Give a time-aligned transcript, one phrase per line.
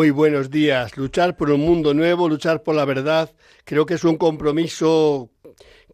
[0.00, 0.96] Muy buenos días.
[0.96, 3.34] Luchar por un mundo nuevo, luchar por la verdad,
[3.66, 5.28] creo que es un compromiso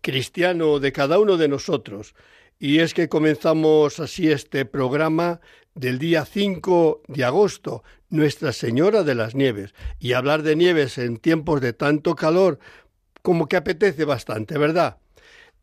[0.00, 2.14] cristiano de cada uno de nosotros.
[2.60, 5.40] Y es que comenzamos así este programa
[5.74, 9.74] del día 5 de agosto, Nuestra Señora de las Nieves.
[9.98, 12.60] Y hablar de nieves en tiempos de tanto calor,
[13.22, 14.98] como que apetece bastante, ¿verdad?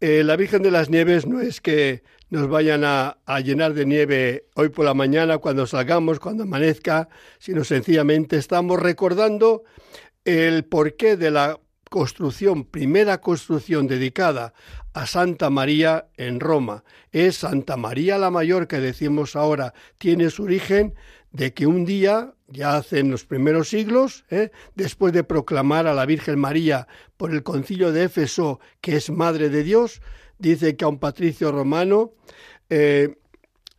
[0.01, 4.47] Eh, la Virgen de las Nieves no es que nos vayan a, llenar de nieve
[4.55, 9.65] hoy por la mañana cuando salgamos, cuando amanezca, sino sencillamente estamos recordando
[10.25, 11.59] el porqué de la
[11.91, 14.55] construcción, primera construcción dedicada
[14.93, 16.83] a Santa María en Roma.
[17.11, 20.95] Es Santa María la Mayor que decimos ahora, tiene su origen
[21.31, 24.49] de que un día, ya hace en los primeros siglos, ¿eh?
[24.73, 29.49] después de proclamar a la Virgen María por el concilio de Éfeso que es Madre
[29.49, 30.01] de Dios,
[30.43, 32.11] dice que a un patricio romano
[32.69, 33.15] eh,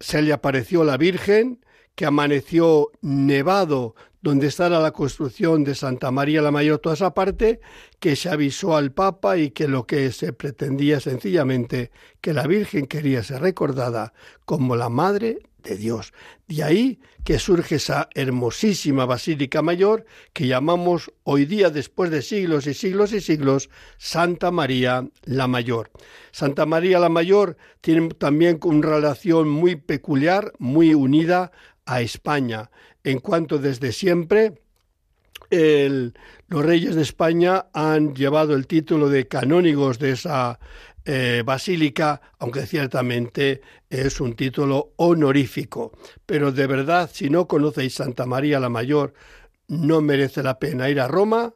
[0.01, 6.41] se le apareció la Virgen, que amaneció nevado donde estaba la construcción de Santa María
[6.41, 7.61] la Mayor, toda esa parte,
[8.01, 11.91] que se avisó al Papa y que lo que se pretendía sencillamente
[12.23, 14.15] que la Virgen quería ser recordada
[14.47, 16.12] como la Madre de Dios.
[16.47, 22.66] De ahí que surge esa hermosísima Basílica Mayor que llamamos hoy día, después de siglos
[22.66, 25.91] y siglos y siglos, Santa María la Mayor.
[26.30, 31.50] Santa María la Mayor tiene también una relación muy peculiar, muy unida
[31.86, 32.70] a España,
[33.02, 34.60] en cuanto desde siempre
[35.50, 40.58] los reyes de España han llevado el título de canónigos de esa
[41.04, 43.60] eh, basílica, aunque ciertamente
[43.91, 45.92] es un título honorífico.
[46.25, 49.14] Pero de verdad, si no conocéis Santa María la Mayor,
[49.69, 51.54] no merece la pena ir a Roma,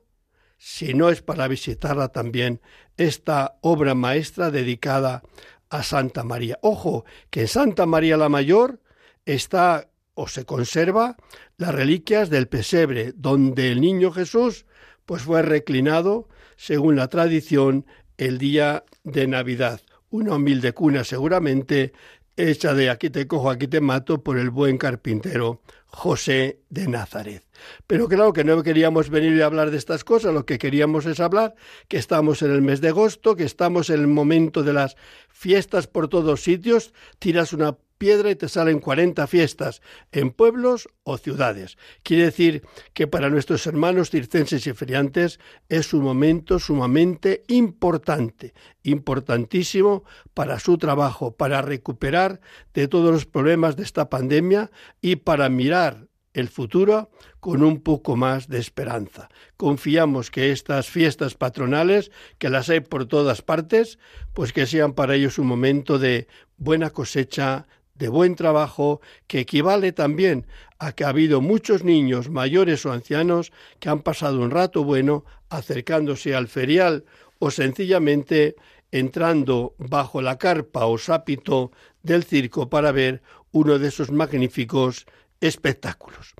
[0.58, 2.60] si no es para visitarla también
[2.96, 5.22] esta obra maestra dedicada
[5.70, 6.58] a Santa María.
[6.62, 8.80] Ojo, que en Santa María la Mayor
[9.24, 11.16] está o se conserva
[11.56, 14.66] las reliquias del pesebre, donde el niño Jesús
[15.06, 17.86] pues fue reclinado, según la tradición,
[18.18, 19.80] el día de Navidad.
[20.10, 21.92] Una humilde cuna seguramente
[22.36, 27.44] hecha de aquí te cojo, aquí te mato por el buen carpintero José de Nazaret.
[27.86, 31.18] Pero claro que no queríamos venir a hablar de estas cosas, lo que queríamos es
[31.18, 31.54] hablar
[31.88, 34.96] que estamos en el mes de agosto, que estamos en el momento de las
[35.28, 39.82] fiestas por todos sitios, tiras una piedra y te salen 40 fiestas
[40.12, 41.76] en pueblos o ciudades.
[42.02, 42.62] Quiere decir
[42.94, 50.78] que para nuestros hermanos circenses y feriantes es un momento sumamente importante, importantísimo para su
[50.78, 52.40] trabajo, para recuperar
[52.72, 54.70] de todos los problemas de esta pandemia
[55.00, 56.08] y para mirar
[56.38, 57.10] el futuro
[57.40, 59.28] con un poco más de esperanza.
[59.56, 63.98] Confiamos que estas fiestas patronales, que las hay por todas partes,
[64.34, 67.66] pues que sean para ellos un momento de buena cosecha,
[67.98, 70.46] de buen trabajo que equivale también
[70.78, 75.24] a que ha habido muchos niños mayores o ancianos que han pasado un rato bueno
[75.48, 77.04] acercándose al ferial
[77.38, 78.56] o sencillamente
[78.90, 81.72] entrando bajo la carpa o sápito
[82.02, 83.22] del circo para ver
[83.52, 85.06] uno de esos magníficos
[85.40, 86.34] espectáculos.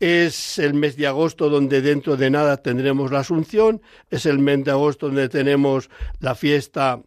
[0.00, 4.64] Es el mes de agosto donde dentro de nada tendremos la Asunción, es el mes
[4.64, 7.00] de agosto donde tenemos la fiesta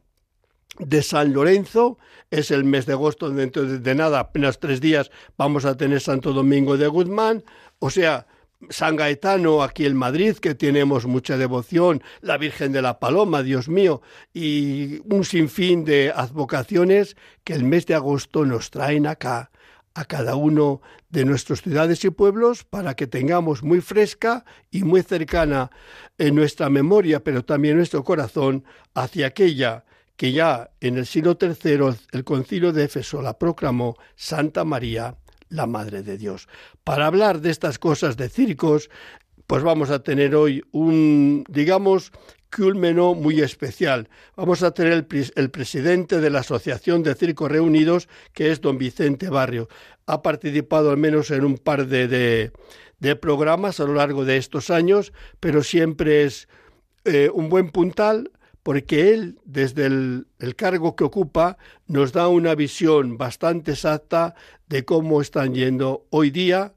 [0.79, 1.97] de San Lorenzo.
[2.31, 6.33] Es el mes de agosto, dentro de nada, apenas tres días, vamos a tener Santo
[6.33, 7.43] Domingo de Guzmán.
[7.79, 8.27] O sea,
[8.69, 13.69] San Gaetano aquí en Madrid, que tenemos mucha devoción, la Virgen de la Paloma, Dios
[13.69, 14.01] mío,
[14.33, 19.51] y un sinfín de advocaciones que el mes de agosto nos traen acá
[19.93, 25.03] a cada uno de nuestras ciudades y pueblos para que tengamos muy fresca y muy
[25.03, 25.71] cercana
[26.17, 29.85] en nuestra memoria, pero también nuestro corazón, hacia aquella
[30.17, 35.17] que ya en el siglo III el concilio de Éfeso la proclamó Santa María,
[35.49, 36.47] la Madre de Dios.
[36.83, 38.89] Para hablar de estas cosas de circos,
[39.47, 42.11] pues vamos a tener hoy un, digamos,
[42.55, 44.09] culmeno muy especial.
[44.35, 49.29] Vamos a tener el, presidente de la Asociación de Circos Reunidos, que es don Vicente
[49.29, 49.67] Barrio.
[50.05, 52.51] Ha participado al menos en un par de, de,
[52.99, 56.47] de programas a lo largo de estos años, pero siempre es
[57.03, 58.31] eh, un buen puntal
[58.65, 60.25] porque él, desde el,
[60.55, 64.33] cargo que ocupa, nos da una visión bastante exacta
[64.67, 66.73] de cómo están yendo hoy día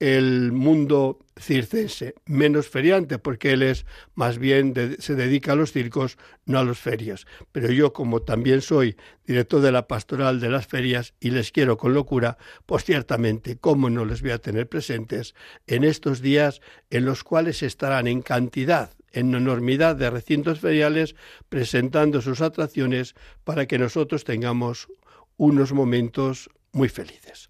[0.00, 3.86] el mundo circense, menos feriante, porque él es
[4.16, 7.24] más bien se dedica a los circos, no a las ferias.
[7.52, 11.78] Pero yo, como también soy director de la pastoral de las ferias y les quiero
[11.78, 12.36] con locura,
[12.66, 15.36] pues ciertamente, ¿cómo no les voy a tener presentes
[15.68, 16.60] en estos días
[16.90, 21.14] en los cuales estarán en cantidad en enormidad de recintos feriales
[21.48, 23.14] presentando sus atracciones
[23.44, 24.88] para que nosotros tengamos
[25.36, 27.48] unos momentos muy felices.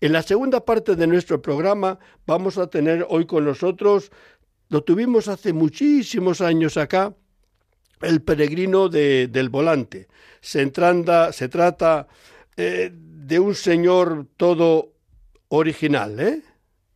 [0.00, 4.10] En la segunda parte de nuestro programa vamos a tener hoy con nosotros,
[4.68, 7.14] lo tuvimos hace muchísimos años acá,
[8.02, 10.08] el peregrino del volante.
[10.40, 10.70] Se,
[11.32, 12.08] se trata
[12.56, 14.92] eh, de un señor todo
[15.48, 16.42] original, ¿eh?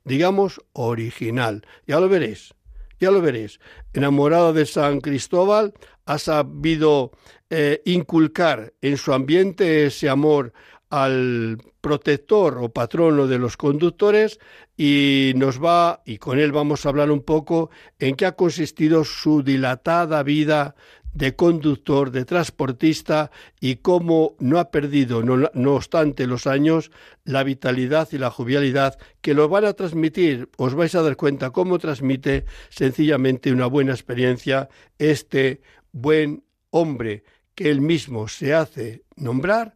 [0.05, 2.55] digamos original, ya lo veréis,
[3.00, 3.58] ya lo veréis.
[3.93, 5.73] Enamorado de San Cristóbal,
[6.05, 7.12] ha sabido
[7.49, 10.52] eh, inculcar en su ambiente ese amor
[10.91, 14.38] al protector o patrono de los conductores
[14.76, 19.05] y nos va, y con él vamos a hablar un poco en qué ha consistido
[19.05, 20.75] su dilatada vida
[21.12, 23.31] de conductor, de transportista
[23.61, 26.91] y cómo no ha perdido, no, no, obstante los años,
[27.25, 30.49] la vitalidad y la jovialidad que lo van a transmitir.
[30.57, 34.69] Os vais a dar cuenta cómo transmite sencillamente una buena experiencia
[34.99, 35.62] este
[35.93, 37.25] buen hombre
[37.55, 39.75] que él mismo se hace nombrar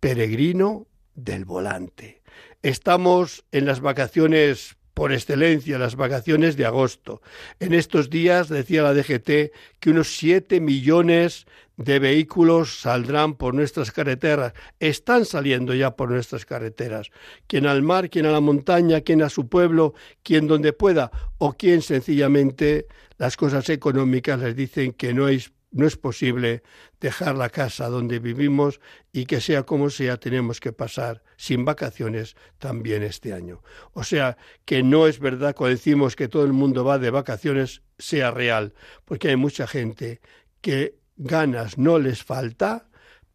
[0.00, 2.22] peregrino del volante.
[2.62, 7.22] Estamos en las vacaciones por excelencia, las vacaciones de agosto.
[7.60, 11.46] En estos días, decía la DGT, que unos 7 millones
[11.76, 17.10] de vehículos saldrán por nuestras carreteras, están saliendo ya por nuestras carreteras,
[17.46, 21.54] quien al mar, quien a la montaña, quien a su pueblo, quien donde pueda, o
[21.54, 22.86] quien sencillamente
[23.18, 26.62] las cosas económicas les dicen que no es no es posible
[27.00, 28.80] dejar la casa donde vivimos
[29.12, 33.62] y que sea como sea tenemos que pasar sin vacaciones también este año.
[33.92, 37.82] O sea, que no es verdad cuando decimos que todo el mundo va de vacaciones
[37.98, 38.74] sea real,
[39.04, 40.20] porque hay mucha gente
[40.60, 42.88] que ganas no les falta,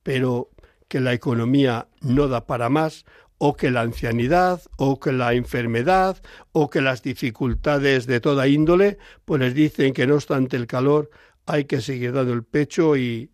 [0.04, 0.52] pero
[0.88, 3.06] que la economía no da para más,
[3.40, 6.22] o que la ancianidad, o que la enfermedad,
[6.54, 11.10] o que las dificultades de toda índole, pues les dicen que no obstante el calor,
[11.48, 13.32] hay que seguir dando el pecho y,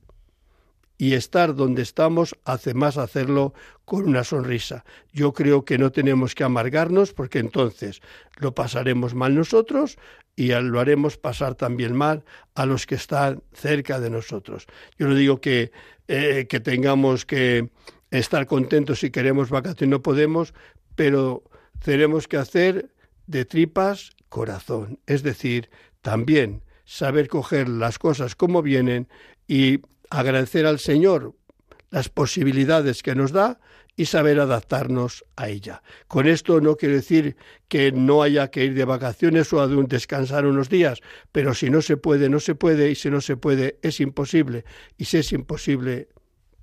[0.98, 4.86] y estar donde estamos hace más hacerlo con una sonrisa.
[5.12, 8.02] Yo creo que no tenemos que amargarnos porque entonces
[8.38, 9.98] lo pasaremos mal nosotros
[10.36, 12.24] y lo haremos pasar también mal
[12.56, 14.66] a los que están cerca de nosotros.
[14.98, 15.72] Yo no digo que,
[16.08, 17.70] eh, que tengamos que
[18.10, 20.54] estar contentos si queremos vacaciones, no podemos,
[20.96, 21.44] pero
[21.84, 22.94] tenemos que hacer
[23.28, 25.00] de tripas corazón.
[25.06, 25.70] Es decir,
[26.02, 29.08] también saber coger las cosas como vienen
[29.48, 31.36] y agradecer al Señor
[31.90, 33.60] las posibilidades que nos da
[33.96, 35.84] y saber adaptarnos a ella.
[36.08, 37.36] Con esto no quiero decir
[37.68, 41.02] que no haya que ir de vacaciones o a descansar unos días,
[41.32, 44.66] pero si no se puede, no se puede, y si no se puede, es imposible.
[44.98, 46.10] Y si es imposible,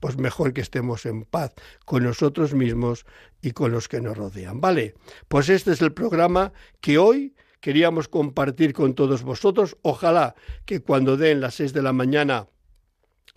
[0.01, 1.53] pues mejor que estemos en paz
[1.85, 3.07] con nosotros mismos
[3.43, 4.61] y con los que nos rodean.
[4.61, 4.95] Vale,
[5.29, 9.77] pues este es el programa que hoy queríamos compartir con todos vosotros.
[9.83, 12.49] Ojalá que cuando den las seis de la mañana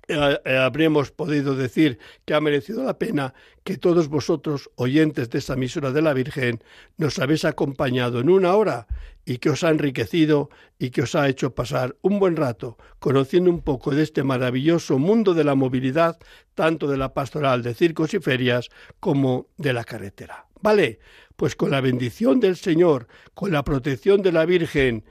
[0.08, 5.40] eh, eh, habremos podido decir que ha merecido la pena que todos vosotros, oyentes de
[5.40, 6.62] esta emisora de la Virgen,
[6.98, 8.88] nos habéis acompañado en una hora
[9.26, 13.50] y que os ha enriquecido y que os ha hecho pasar un buen rato conociendo
[13.50, 16.18] un poco de este maravilloso mundo de la movilidad,
[16.54, 20.48] tanto de la pastoral de circos y ferias como de la carretera.
[20.62, 21.00] Vale,
[21.36, 25.04] pues con la bendición del Señor, con la protección de la Virgen,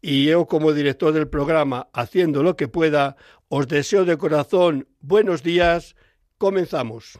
[0.00, 3.16] y yo como director del programa, haciendo lo que pueda,
[3.48, 5.96] os deseo de corazón buenos días.
[6.36, 7.18] Comenzamos.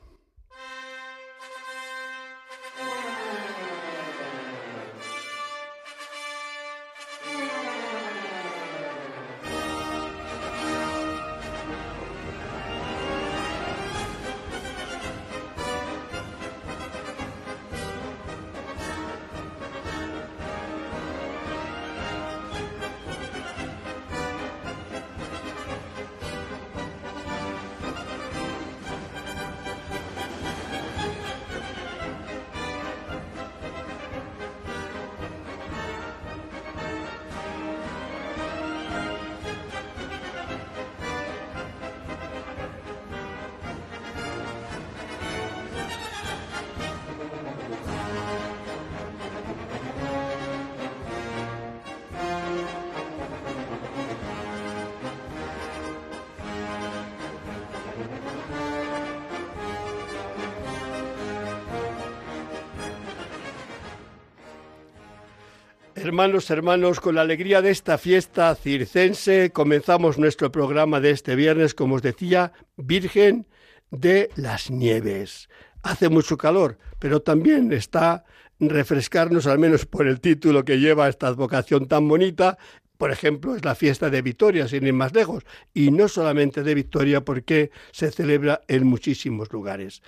[66.24, 71.74] Hermanos, hermanos, con la alegría de esta fiesta circense, comenzamos nuestro programa de este viernes,
[71.74, 73.46] como os decía, Virgen
[73.90, 75.50] de las Nieves.
[75.82, 78.24] Hace mucho calor, pero también está
[78.58, 82.56] refrescarnos, al menos por el título que lleva esta advocación tan bonita,
[82.98, 86.74] por ejemplo, es la fiesta de Victoria, sin ir más lejos, y no solamente de
[86.74, 90.02] Victoria porque se celebra en muchísimos lugares.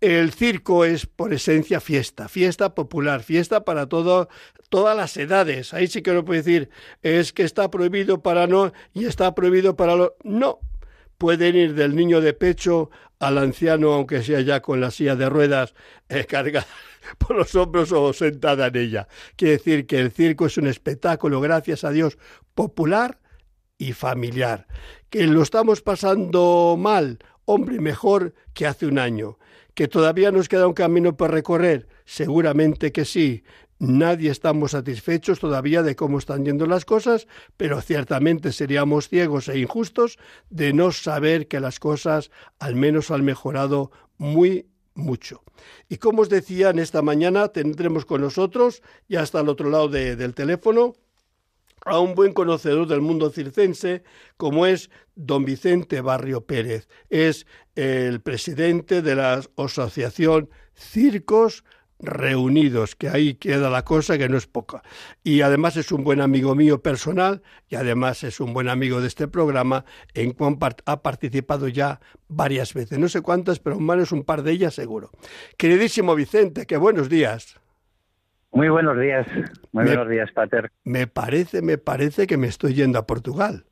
[0.00, 4.28] El circo es por esencia fiesta, fiesta popular, fiesta para todo,
[4.68, 5.74] todas las edades.
[5.74, 6.70] Ahí sí que no puedo decir,
[7.02, 10.16] es que está prohibido para no y está prohibido para lo...
[10.22, 10.60] No,
[11.18, 15.28] pueden ir del niño de pecho al anciano, aunque sea ya con la silla de
[15.28, 15.74] ruedas
[16.08, 16.66] eh, cargada
[17.18, 19.08] por los hombros o sentada en ella.
[19.36, 22.18] Quiere decir que el circo es un espectáculo, gracias a Dios,
[22.54, 23.20] popular
[23.78, 24.66] y familiar.
[25.10, 29.38] Que lo estamos pasando mal, hombre, mejor que hace un año.
[29.74, 33.44] Que todavía nos queda un camino por recorrer, seguramente que sí.
[33.80, 39.60] Nadie estamos satisfechos todavía de cómo están yendo las cosas, pero ciertamente seríamos ciegos e
[39.60, 40.18] injustos
[40.50, 44.66] de no saber que las cosas al menos han mejorado muy
[44.98, 45.42] mucho.
[45.88, 49.88] Y como os decía, en esta mañana tendremos con nosotros, ya hasta al otro lado
[49.88, 50.94] del teléfono,
[51.84, 54.02] a un buen conocedor del mundo circense
[54.36, 56.88] como es don Vicente Barrio Pérez.
[57.08, 61.64] Es el presidente de la Asociación Circos
[62.00, 64.82] reunidos, que ahí queda la cosa que no es poca.
[65.22, 69.08] Y además es un buen amigo mío personal y además es un buen amigo de
[69.08, 74.24] este programa en cual ha participado ya varias veces, no sé cuántas, pero más un
[74.24, 75.10] par de ellas seguro.
[75.56, 77.60] Queridísimo Vicente, qué buenos días.
[78.50, 79.26] Muy buenos días,
[79.72, 80.70] muy buenos días, Pater.
[80.84, 83.64] Me parece, me parece que me estoy yendo a Portugal.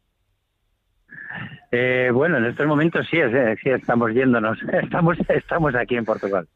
[1.72, 6.46] Eh, bueno, en estos momentos sí, eh, sí estamos yéndonos, estamos, estamos aquí en Portugal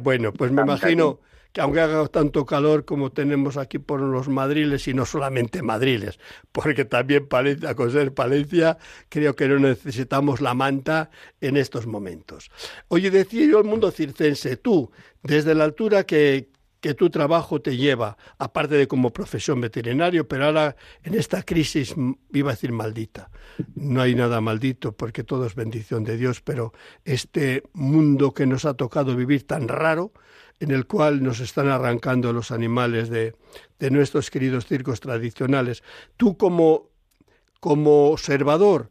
[0.00, 1.20] bueno, pues me imagino
[1.52, 6.18] que aunque haga tanto calor como tenemos aquí por los madriles, y no solamente madriles,
[6.50, 12.50] porque también Palencia, con ser Palencia, creo que no necesitamos la manta en estos momentos.
[12.88, 14.90] Oye, decía yo el mundo circense, tú,
[15.22, 16.48] desde la altura que,
[16.82, 20.74] que tu trabajo te lleva, aparte de como profesión veterinario, pero ahora
[21.04, 21.94] en esta crisis,
[22.32, 23.30] iba a decir maldita,
[23.76, 26.72] no hay nada maldito porque todo es bendición de Dios, pero
[27.04, 30.12] este mundo que nos ha tocado vivir tan raro,
[30.58, 33.36] en el cual nos están arrancando los animales de,
[33.78, 35.84] de nuestros queridos circos tradicionales,
[36.16, 36.90] tú como,
[37.60, 38.90] como observador,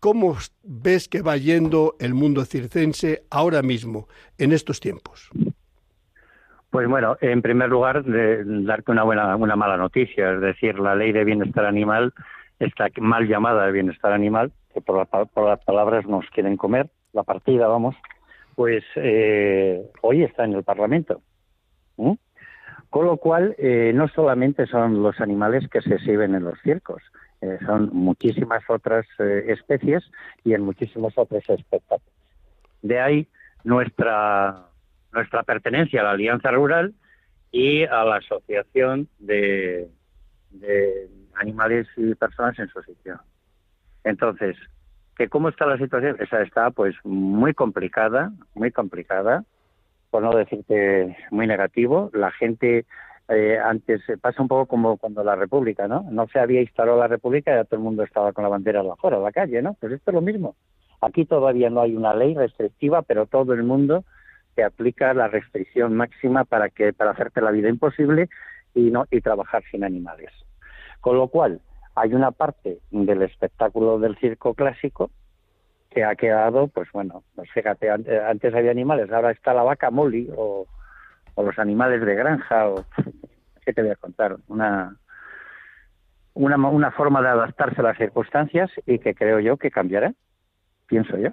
[0.00, 5.28] ¿cómo ves que va yendo el mundo circense ahora mismo, en estos tiempos?
[6.70, 10.94] Pues bueno, en primer lugar, de darte una buena, una mala noticia, es decir, la
[10.94, 12.12] ley de bienestar animal,
[12.58, 17.66] está mal llamada de bienestar animal, que por, las palabras nos quieren comer, la partida,
[17.68, 17.94] vamos,
[18.54, 21.22] pues eh, hoy está en el Parlamento.
[22.90, 27.02] Con lo cual, eh, no solamente son los animales que se exhiben en los circos,
[27.40, 30.04] eh, son muchísimas otras especies
[30.44, 32.14] y en muchísimos otros espectáculos.
[32.82, 33.28] De ahí
[33.64, 34.66] nuestra
[35.16, 36.94] nuestra pertenencia a la Alianza Rural
[37.50, 39.88] y a la Asociación de,
[41.34, 43.20] Animales y Personas en su sitio.
[44.04, 44.56] Entonces,
[45.16, 46.16] ¿que ¿cómo está la situación?
[46.20, 49.44] Esa está pues muy complicada, muy complicada,
[50.10, 52.10] por no decirte muy negativo.
[52.14, 52.86] La gente
[53.28, 56.06] eh, antes pasa un poco como cuando la República, ¿no?
[56.10, 58.80] No se había instalado la República y ya todo el mundo estaba con la bandera
[58.80, 59.74] afuera, a la calle, ¿no?
[59.80, 60.56] Pues esto es lo mismo.
[61.00, 64.04] Aquí todavía no hay una ley restrictiva, pero todo el mundo
[64.56, 68.30] que aplica la restricción máxima para que para hacerte la vida imposible
[68.74, 70.30] y no y trabajar sin animales.
[71.00, 71.60] Con lo cual,
[71.94, 75.10] hay una parte del espectáculo del circo clásico
[75.90, 80.30] que ha quedado, pues bueno, pues fíjate, antes, había animales, ahora está la vaca Molly
[80.34, 80.66] o,
[81.36, 82.84] los animales de granja o
[83.64, 84.96] qué te voy a contar, una
[86.32, 90.12] una, una forma de adaptarse a las circunstancias y que creo yo que cambiará,
[90.86, 91.30] pienso yo.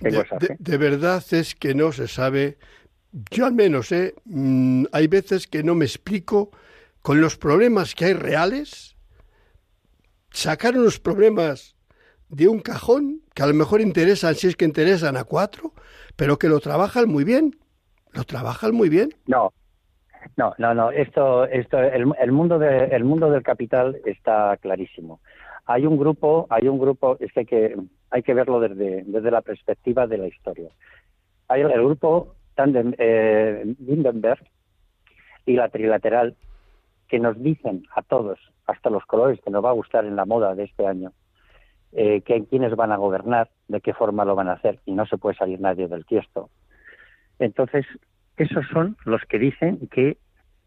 [0.00, 2.58] De, verdad es que no se sabe,
[3.30, 4.14] yo al menos, ¿eh?
[4.24, 6.50] Mm, hay veces que no me explico
[7.00, 8.96] con los problemas que hay reales,
[10.30, 11.76] sacar unos problemas
[12.28, 15.72] de un cajón que a lo mejor interesan, si es que interesan a cuatro,
[16.16, 17.56] pero que lo trabajan muy bien,
[18.12, 19.10] lo trabajan muy bien.
[19.26, 19.52] No,
[20.36, 20.90] no, no, no.
[20.90, 25.20] Esto, esto, el, el mundo de, el mundo del capital está clarísimo.
[25.66, 27.76] Hay un grupo, hay un grupo, es que hay que,
[28.10, 30.70] hay que verlo desde, desde la perspectiva de la historia.
[31.48, 34.42] Hay el, grupo Tandem, eh, Lindenberg
[35.46, 36.36] y la trilateral
[37.08, 40.24] que nos dicen a todos, hasta los colores que nos va a gustar en la
[40.24, 41.12] moda de este año,
[41.92, 45.06] eh, que quiénes van a gobernar, de qué forma lo van a hacer, y no
[45.06, 46.48] se puede salir nadie del tiesto.
[47.38, 47.84] Entonces,
[48.36, 50.16] esos son los que dicen que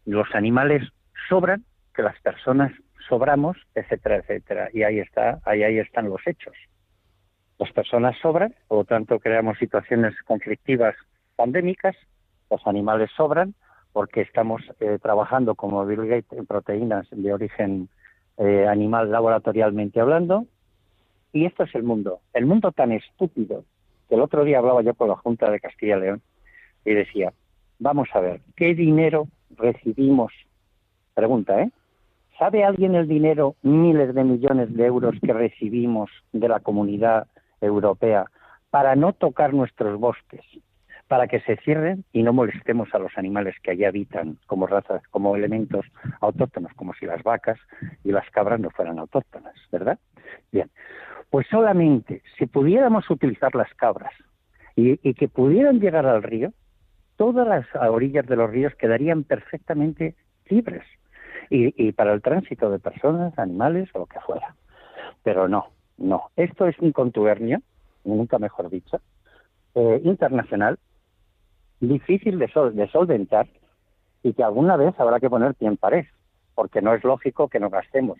[0.04, 0.82] los animales
[1.28, 2.72] sobran que las personas
[3.08, 4.68] sobramos, etcétera, etcétera.
[4.72, 6.54] Y ahí está, ahí, ahí están los hechos.
[7.58, 10.94] Las personas sobran, por lo tanto creamos situaciones conflictivas
[11.36, 11.96] pandémicas,
[12.50, 13.54] los animales sobran,
[13.92, 17.88] porque estamos eh, trabajando como Bill Gates en proteínas de origen
[18.36, 20.46] eh, animal laboratorialmente hablando.
[21.32, 23.64] Y esto es el mundo, el mundo tan estúpido
[24.08, 26.22] que el otro día hablaba yo con la Junta de Castilla y León
[26.84, 27.32] y decía,
[27.78, 30.32] vamos a ver, ¿qué dinero recibimos?
[31.14, 31.70] Pregunta, ¿eh?
[32.38, 37.28] ¿Sabe alguien el dinero, miles de millones de euros que recibimos de la comunidad
[37.62, 38.26] europea
[38.68, 40.42] para no tocar nuestros bosques,
[41.08, 45.02] para que se cierren y no molestemos a los animales que allí habitan como razas,
[45.08, 45.86] como elementos
[46.20, 47.58] autóctonos, como si las vacas
[48.04, 49.98] y las cabras no fueran autóctonas, ¿verdad?
[50.52, 50.68] Bien,
[51.30, 54.12] pues solamente si pudiéramos utilizar las cabras
[54.74, 56.52] y, que pudieran llegar al río,
[57.16, 60.16] todas las orillas de los ríos quedarían perfectamente
[60.50, 60.84] libres
[61.50, 64.54] y, para el tránsito de personas, animales o lo que fuera.
[65.22, 66.30] Pero no, no.
[66.36, 67.60] Esto es un contubernio,
[68.04, 69.00] nunca mejor dicho,
[69.74, 70.78] eh, internacional
[71.80, 73.46] difícil de, de solventar
[74.22, 76.06] y que alguna vez habrá que poner pie en pared,
[76.54, 78.18] porque no es lógico que nos gastemos,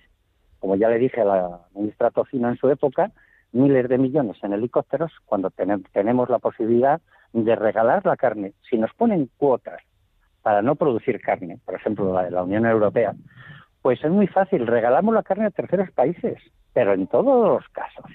[0.60, 3.10] como ya le dije a la ministra Tocino en su época,
[3.52, 5.50] miles de millones en helicópteros cuando
[5.92, 7.00] tenemos la posibilidad
[7.32, 8.52] de regalar la carne.
[8.68, 9.80] Si nos ponen cuotas
[10.46, 13.16] para no producir carne, por ejemplo la de la Unión Europea,
[13.82, 16.38] pues es muy fácil, regalamos la carne a terceros países,
[16.72, 18.08] pero en todos los casos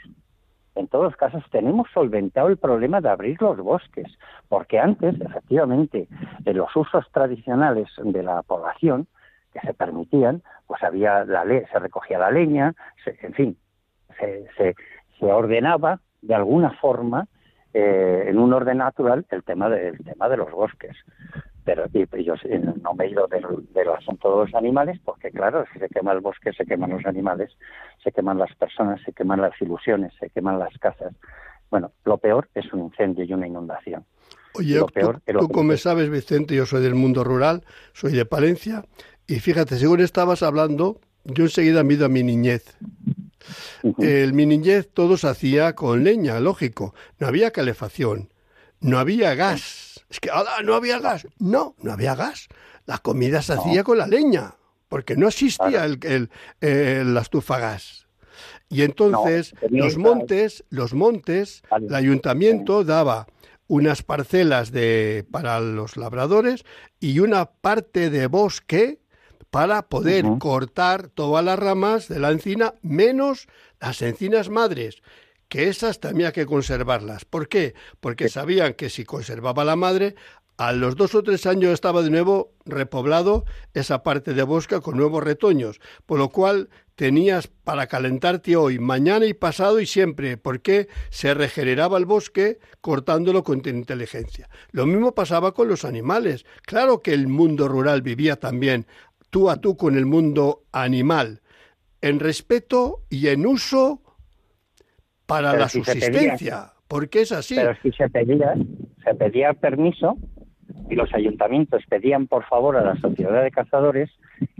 [0.75, 4.07] en todos los casos tenemos solventado el problema de abrir los bosques,
[4.47, 6.07] porque antes, efectivamente,
[6.45, 9.07] en los usos tradicionales de la población
[9.51, 12.73] que se permitían, pues había la ley, se recogía la leña,
[13.05, 13.57] en fin,
[14.17, 14.47] se,
[15.19, 17.27] se, ordenaba de alguna forma
[17.73, 20.95] eh, en un orden natural el tema del tema de los bosques
[21.63, 22.35] pero y, yo
[22.81, 26.19] no me he ido del, asunto de los animales porque claro si se quema el
[26.19, 27.51] bosque se queman los animales
[28.03, 31.13] se queman las personas se queman las ilusiones se queman las casas.
[31.69, 34.05] Bueno lo peor es un incendio y una inundación.
[34.53, 38.83] Oye, lo peor tú, como sabes, Vicente, yo soy del mundo rural, soy de Palencia,
[39.25, 42.77] y fíjate, según estabas hablando, yo enseguida me he ido a mi niñez.
[43.97, 46.93] El mi niñez todo se hacía con leña, lógico.
[47.17, 48.29] No había calefacción,
[48.81, 49.80] no había gas
[50.11, 50.29] es que
[50.63, 51.25] no había gas.
[51.39, 52.49] No, no había gas.
[52.85, 54.55] La comida se hacía con la leña,
[54.89, 58.07] porque no existía el, la estufa gas.
[58.67, 63.27] Y entonces los montes, los montes, el ayuntamiento daba
[63.67, 66.65] unas parcelas de para los labradores
[66.99, 68.99] y una parte de bosque
[69.49, 73.47] para poder cortar todas las ramas de la encina menos
[73.79, 75.01] las encinas madres
[75.51, 77.25] que esas tenía que conservarlas.
[77.25, 77.75] ¿Por qué?
[77.99, 80.15] Porque sabían que si conservaba la madre,
[80.55, 84.95] a los dos o tres años estaba de nuevo repoblado esa parte de bosque con
[84.95, 90.87] nuevos retoños, por lo cual tenías para calentarte hoy, mañana y pasado y siempre, porque
[91.09, 94.49] se regeneraba el bosque cortándolo con inteligencia.
[94.71, 96.45] Lo mismo pasaba con los animales.
[96.61, 98.87] Claro que el mundo rural vivía también
[99.29, 101.41] tú a tú con el mundo animal,
[101.99, 104.00] en respeto y en uso
[105.31, 107.55] para la subsistencia, porque es así.
[107.55, 108.53] Pero si se pedía,
[109.03, 110.17] se pedía permiso
[110.89, 114.09] y los ayuntamientos pedían por favor a la sociedad de cazadores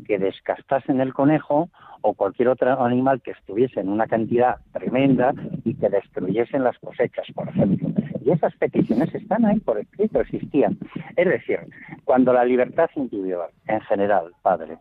[0.08, 1.70] que descastasen el conejo
[2.02, 5.34] o cualquier otro animal que estuviese en una cantidad tremenda
[5.66, 7.90] y que destruyesen las cosechas, por ejemplo.
[8.24, 10.78] Y esas peticiones están ahí por escrito, existían.
[11.18, 11.60] Es decir,
[12.06, 14.78] cuando la libertad individual, en general, padre,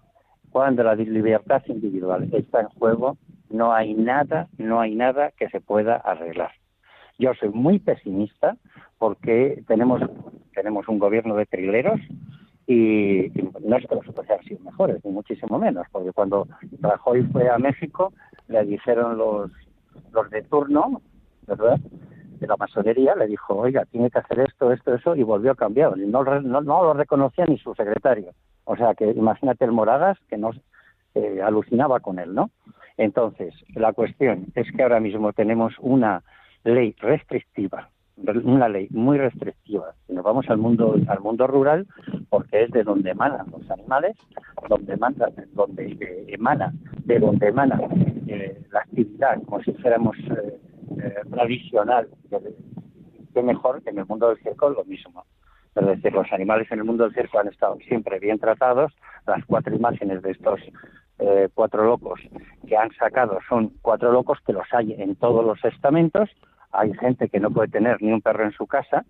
[0.51, 3.17] cuando la libertad individual está en juego,
[3.49, 6.53] no hay nada, no hay nada que se pueda arreglar.
[7.19, 8.57] Yo soy muy pesimista
[8.99, 10.01] porque tenemos,
[10.55, 12.01] tenemos un gobierno de trileros
[12.67, 13.31] y,
[13.65, 16.47] no es que los otros hayan sido mejores, ni muchísimo menos, porque cuando
[16.81, 18.13] Rajoy fue a México
[18.49, 19.51] le dijeron los,
[20.13, 21.03] los de turno,
[21.47, 21.79] ¿verdad?,
[22.41, 25.57] de la masonería, le dijo, oiga, tiene que hacer esto, esto, eso, y volvió a
[25.57, 25.97] cambiar.
[25.99, 28.33] No, no, no lo reconocía ni su secretario.
[28.71, 30.53] O sea que imagínate el Moragas, que no
[31.17, 32.51] eh, alucinaba con él, ¿no?
[32.97, 36.23] Entonces, la cuestión es que ahora mismo tenemos una
[36.63, 37.91] ley restrictiva,
[38.45, 39.95] una ley muy restrictiva.
[40.09, 41.89] Y nos vamos al mundo al mundo rural
[42.29, 44.17] porque es de donde emanan los animales,
[44.69, 46.73] donde emana, donde emana,
[47.07, 47.81] de donde emana
[48.29, 50.61] eh, la actividad, como si fuéramos eh,
[51.03, 52.09] eh, tradicional.
[53.35, 55.25] Qué mejor que en el mundo del circo lo mismo.
[55.77, 58.93] Es decir, los animales en el mundo del circo han estado siempre bien tratados.
[59.27, 60.61] Las cuatro imágenes de estos
[61.19, 62.21] eh, cuatro locos
[62.67, 66.31] que han sacado son cuatro locos que los hay en todos los estamentos.
[66.73, 69.05] Hay gente que no puede tener ni un perro en su casa.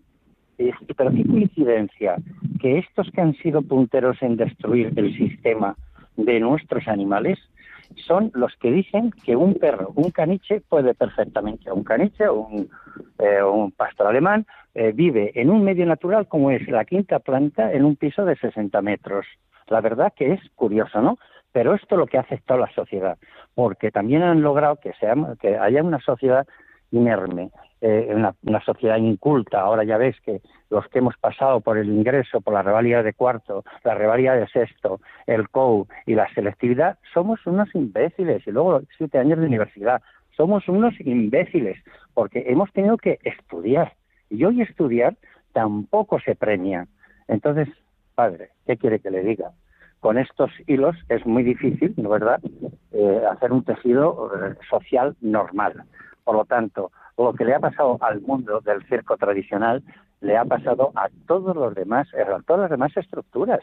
[0.96, 2.16] pero qué coincidencia
[2.60, 5.76] que estos que han sido punteros en destruir el sistema
[6.16, 7.38] de nuestros animales
[7.96, 12.70] son los que dicen que un perro, un caniche, puede perfectamente, un caniche o un,
[13.18, 17.72] eh, un pastor alemán, eh, vive en un medio natural como es la quinta planta
[17.72, 19.26] en un piso de 60 metros.
[19.68, 21.18] La verdad que es curioso, ¿no?
[21.52, 23.18] Pero esto es lo que ha aceptado la sociedad,
[23.54, 26.46] porque también han logrado que, sea, que haya una sociedad
[26.92, 27.50] inerme,
[27.80, 29.60] eh, una, sociedad inculta.
[29.60, 33.14] Ahora ya ves que los que hemos pasado por el ingreso, por la revalida de
[33.14, 38.46] cuarto, la revalida de sexto, el COU y la selectividad, somos unos imbéciles.
[38.46, 40.02] Y luego siete años de universidad,
[40.36, 41.78] somos unos imbéciles,
[42.14, 43.94] porque hemos tenido que estudiar.
[44.28, 45.16] Y hoy estudiar
[45.52, 46.86] tampoco se premia.
[47.28, 47.68] Entonces,
[48.14, 49.52] padre, ¿qué quiere que le diga?
[50.00, 52.40] Con estos hilos es muy difícil, ¿no verdad?,
[52.92, 55.84] eh, hacer un tejido eh, social normal.
[56.24, 59.82] Por lo tanto, lo que le ha pasado al mundo del circo tradicional
[60.20, 63.60] le ha pasado a todos los demás, eh, a todas las demás estructuras,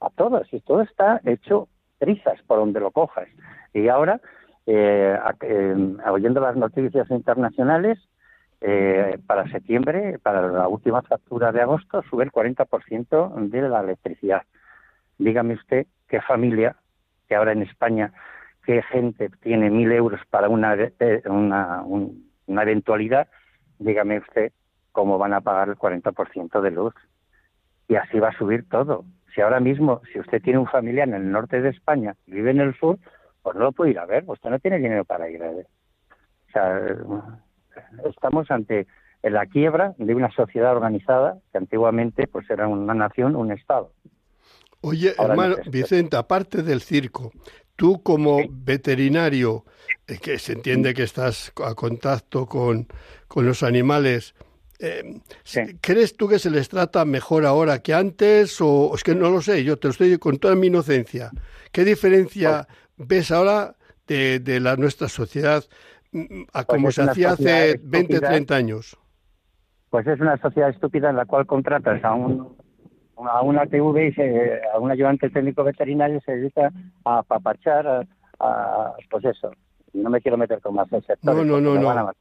[0.00, 1.68] a todas, y todo está hecho
[1.98, 3.28] trizas por donde lo cojas.
[3.72, 4.20] Y ahora,
[4.66, 5.16] eh,
[6.10, 7.98] oyendo las noticias internacionales,
[8.60, 14.42] eh, para septiembre, para la última factura de agosto, sube el 40% de la electricidad.
[15.18, 16.76] Dígame usted qué familia,
[17.28, 18.12] que ahora en España,
[18.66, 20.76] qué gente tiene mil euros para una,
[21.24, 21.82] una,
[22.46, 23.28] una eventualidad,
[23.78, 24.52] dígame usted
[24.92, 26.94] cómo van a pagar el 40% de luz.
[27.88, 29.04] Y así va a subir todo.
[29.34, 32.50] Si ahora mismo, si usted tiene un familiar en el norte de España y vive
[32.50, 32.98] en el sur,
[33.42, 35.66] pues no lo puede ir a ver, usted no tiene dinero para ir a ver.
[36.48, 36.80] O sea,
[38.08, 38.86] estamos ante
[39.22, 43.92] la quiebra de una sociedad organizada que antiguamente pues era una nación, un Estado.
[44.80, 47.32] Oye, hermano Vicente, aparte del circo,
[47.76, 49.64] tú como veterinario,
[50.20, 52.88] que se entiende que estás a contacto con,
[53.34, 54.34] los animales,
[54.78, 55.20] eh,
[55.80, 58.58] ¿crees tú que se les trata mejor ahora que antes?
[58.60, 61.30] O es que no lo sé, yo te lo estoy con toda mi inocencia.
[61.70, 65.64] ¿Qué diferencia ves ahora de, de la, nuestra sociedad
[66.12, 68.96] mm, a pues como se hacía hace 20, 30 años?
[69.90, 72.56] Pues es una sociedad estúpida en la cual contratas a un
[73.16, 76.70] a una TV y a un ayudante técnico veterinario se dedica
[77.04, 78.06] a papachar,
[78.40, 79.52] a, pues eso.
[79.92, 81.34] No me quiero meter con más el sector.
[81.34, 82.12] No, no, no, no.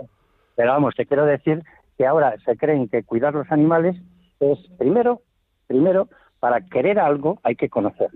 [0.55, 1.63] Pero vamos, te quiero decir
[1.97, 3.95] que ahora se creen que cuidar los animales
[4.39, 5.21] es primero,
[5.67, 6.08] primero,
[6.39, 8.10] para querer algo hay que conocer.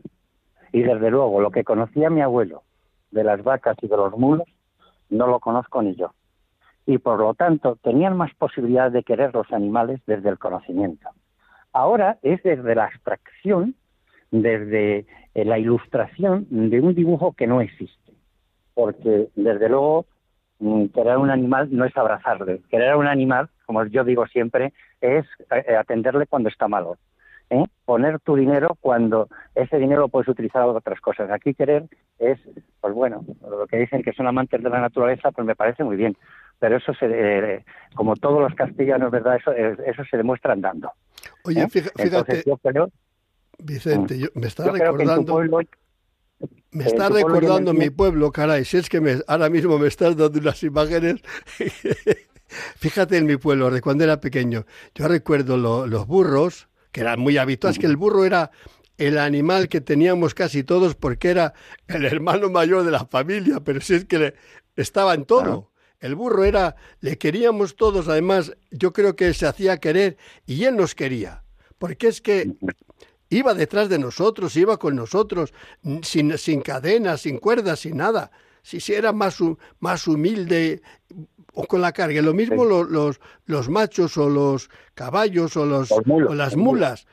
[0.71, 2.63] Y desde luego, lo que conocía mi abuelo
[3.11, 4.47] de las vacas y de los mulos,
[5.09, 6.13] no lo conozco ni yo.
[6.85, 11.09] Y por lo tanto, tenían más posibilidad de querer los animales desde el conocimiento.
[11.73, 13.75] Ahora es desde la abstracción,
[14.31, 15.05] desde
[15.35, 18.13] eh, la ilustración de un dibujo que no existe.
[18.73, 20.05] Porque, desde luego,
[20.59, 22.61] mm, querer un animal no es abrazarle.
[22.69, 26.97] Querer a un animal, como yo digo siempre, es eh, atenderle cuando está malo.
[27.49, 27.65] ¿eh?
[27.85, 31.29] Poner tu dinero cuando ese dinero lo puedes utilizar para otras cosas.
[31.31, 31.85] Aquí querer
[32.19, 32.39] es,
[32.81, 35.95] pues bueno, lo que dicen que son amantes de la naturaleza, pues me parece muy
[35.95, 36.15] bien.
[36.59, 37.63] Pero eso, se,
[37.95, 39.37] como todos los castellanos, ¿verdad?
[39.37, 40.91] Eso, eso se demuestra andando.
[41.43, 41.67] Oye, ¿Eh?
[41.69, 42.43] fíjate,
[43.61, 45.39] Vicente, mm, me está recordando...
[46.71, 50.39] me está recordando mi pueblo, caray, si es que me, ahora mismo me estás dando
[50.39, 51.21] unas imágenes.
[52.77, 54.65] fíjate en mi pueblo, de cuando era pequeño.
[54.95, 58.51] Yo recuerdo los burros, que eran muy habituales, que el burro era
[58.97, 61.53] el animal que teníamos casi todos porque era
[61.87, 64.33] el hermano mayor de la familia, pero si es que
[64.75, 65.71] estaba en todo.
[65.99, 70.77] El burro era, le queríamos todos, además yo creo que se hacía querer y él
[70.77, 71.43] nos quería,
[71.77, 72.55] porque es que
[73.29, 75.53] iba detrás de nosotros, iba con nosotros,
[76.01, 78.31] sin, sin cadenas, sin cuerdas, sin nada.
[78.61, 79.37] Si, si era más,
[79.79, 80.81] más humilde
[81.53, 82.21] o con la carga.
[82.21, 87.07] Lo mismo los, los, machos o los caballos o, los, o las mulas,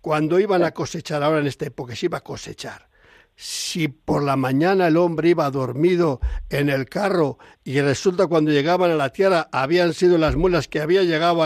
[0.00, 2.91] cuando iban a cosechar, ahora en esta época se iba a cosechar
[3.34, 8.90] si por la mañana el hombre iba dormido en el carro y resulta cuando llegaban
[8.90, 11.42] a la tierra habían sido las mulas que habían llegado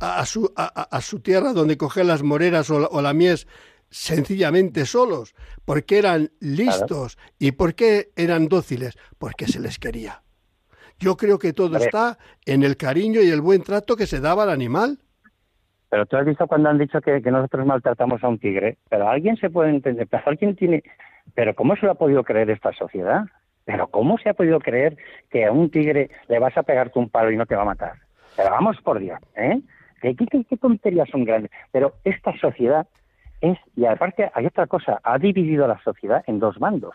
[0.00, 3.46] a, su, a, su, tierra donde coger las moreras o la, mies
[3.90, 10.22] sencillamente solos, porque eran listos y porque eran dóciles, porque se les quería.
[11.00, 14.44] Yo creo que todo está en el cariño y el buen trato que se daba
[14.44, 14.98] al animal.
[15.88, 19.08] Pero tú has visto cuando han dicho que, que nosotros maltratamos a un tigre, pero
[19.08, 20.84] alguien se puede entender, pero alguien tiene,
[21.34, 23.24] pero ¿cómo se lo ha podido creer esta sociedad?
[23.64, 24.96] Pero ¿cómo se ha podido creer
[25.30, 27.66] que a un tigre le vas a pegarte un palo y no te va a
[27.66, 27.92] matar?
[28.36, 29.60] Pero vamos por Dios, ¿eh?
[30.00, 31.50] ¿Qué, qué, tonterías son grandes?
[31.72, 32.86] Pero esta sociedad
[33.40, 36.94] es, y aparte hay otra cosa, ha dividido la sociedad en dos bandos,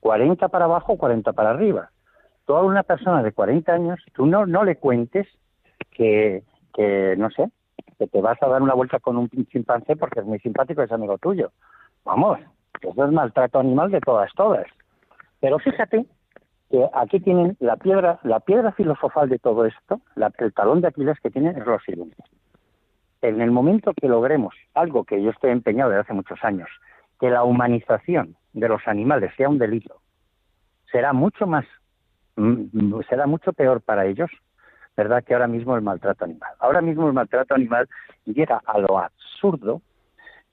[0.00, 1.90] 40 para abajo, 40 para arriba.
[2.44, 5.26] Toda una persona de 40 años, tú no, no le cuentes
[5.92, 6.42] que,
[6.74, 7.48] que, no sé,
[7.98, 10.92] que te vas a dar una vuelta con un chimpancé porque es muy simpático, es
[10.92, 11.52] amigo tuyo.
[12.04, 12.38] Vamos,
[12.84, 14.66] porque eso es maltrato animal de todas, todas.
[15.40, 16.06] Pero fíjate
[16.70, 20.00] que aquí tienen la piedra, la piedra filosofal de todo esto,
[20.38, 22.16] el talón de Aquiles que tienen es lo siguiente.
[23.22, 26.68] En el momento que logremos algo que yo estoy empeñado desde hace muchos años,
[27.20, 30.00] que la humanización de los animales sea un delito,
[30.92, 31.64] será mucho más,
[32.36, 34.30] mm, será mucho peor para ellos,
[34.96, 35.24] ¿verdad?
[35.24, 36.52] Que ahora mismo el maltrato animal.
[36.58, 37.88] Ahora mismo el maltrato animal
[38.26, 39.80] llega a lo absurdo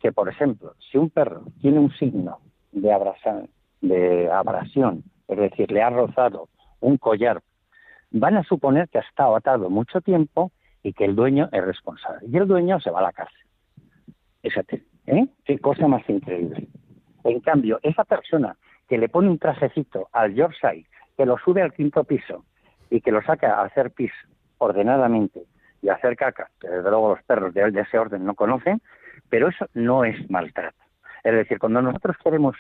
[0.02, 2.40] que, por ejemplo, si un perro tiene un signo
[2.72, 2.90] de,
[3.82, 7.42] de abrasión, es decir, le ha rozado un collar,
[8.10, 10.52] van a suponer que ha estado atado mucho tiempo
[10.84, 12.28] y que el dueño es responsable.
[12.28, 13.38] Y el dueño se va a la cárcel.
[14.42, 15.28] Fíjate, ¿eh?
[15.46, 16.68] Qué cosa más increíble.
[17.24, 18.58] En cambio, esa persona
[18.90, 22.44] que le pone un trajecito al Yorkshire, que lo sube al quinto piso
[22.90, 24.12] y que lo saca a hacer pis
[24.58, 25.44] ordenadamente
[25.84, 28.82] y a hacer caca, que desde luego los perros de ese orden no conocen,
[29.32, 30.78] pero eso no es maltrato.
[31.24, 32.56] Es decir, cuando nosotros queremos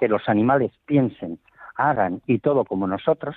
[0.00, 1.38] que los animales piensen,
[1.76, 3.36] hagan y todo como nosotros,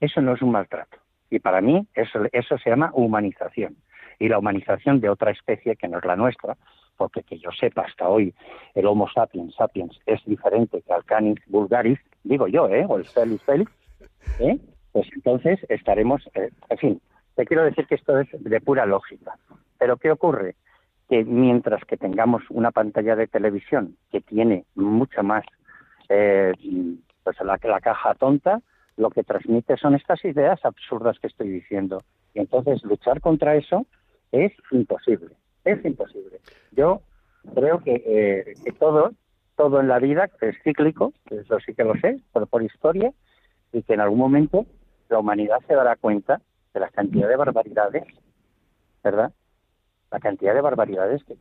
[0.00, 0.96] eso no es un maltrato.
[1.28, 3.76] Y para mí eso, eso se llama humanización.
[4.18, 6.56] Y la humanización de otra especie que no es la nuestra,
[6.96, 8.34] porque que yo sepa hasta hoy
[8.74, 12.84] el Homo sapiens sapiens es diferente que al Canis vulgaris, digo yo, ¿eh?
[12.88, 13.72] o el Felix Felix,
[14.38, 14.58] ¿eh?
[14.92, 17.00] pues entonces estaremos, eh, en fin,
[17.34, 19.34] te quiero decir que esto es de pura lógica.
[19.78, 20.54] Pero ¿qué ocurre?
[21.12, 25.44] Que mientras que tengamos una pantalla de televisión que tiene mucha más,
[26.08, 26.54] eh,
[27.22, 28.62] pues la, la caja tonta,
[28.96, 32.02] lo que transmite son estas ideas absurdas que estoy diciendo.
[32.32, 33.84] Y entonces luchar contra eso
[34.30, 36.40] es imposible, es imposible.
[36.70, 37.02] Yo
[37.54, 39.12] creo que, eh, que todo,
[39.54, 43.12] todo en la vida es cíclico, eso sí que lo sé, pero por historia,
[43.70, 44.64] y que en algún momento
[45.10, 46.40] la humanidad se dará cuenta
[46.72, 48.04] de la cantidad de barbaridades,
[49.04, 49.30] ¿verdad?
[50.12, 51.36] La cantidad de barbaridades que,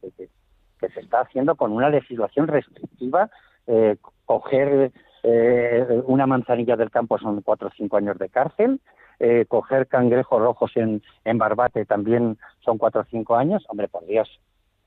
[0.79, 3.29] se está haciendo con una legislación restrictiva.
[3.67, 8.79] Eh, coger eh, una manzanilla del campo son cuatro o cinco años de cárcel.
[9.19, 11.01] Eh, coger cangrejos rojos en,
[11.37, 13.63] Barbate también son cuatro o cinco años.
[13.67, 14.27] Hombre, por Dios,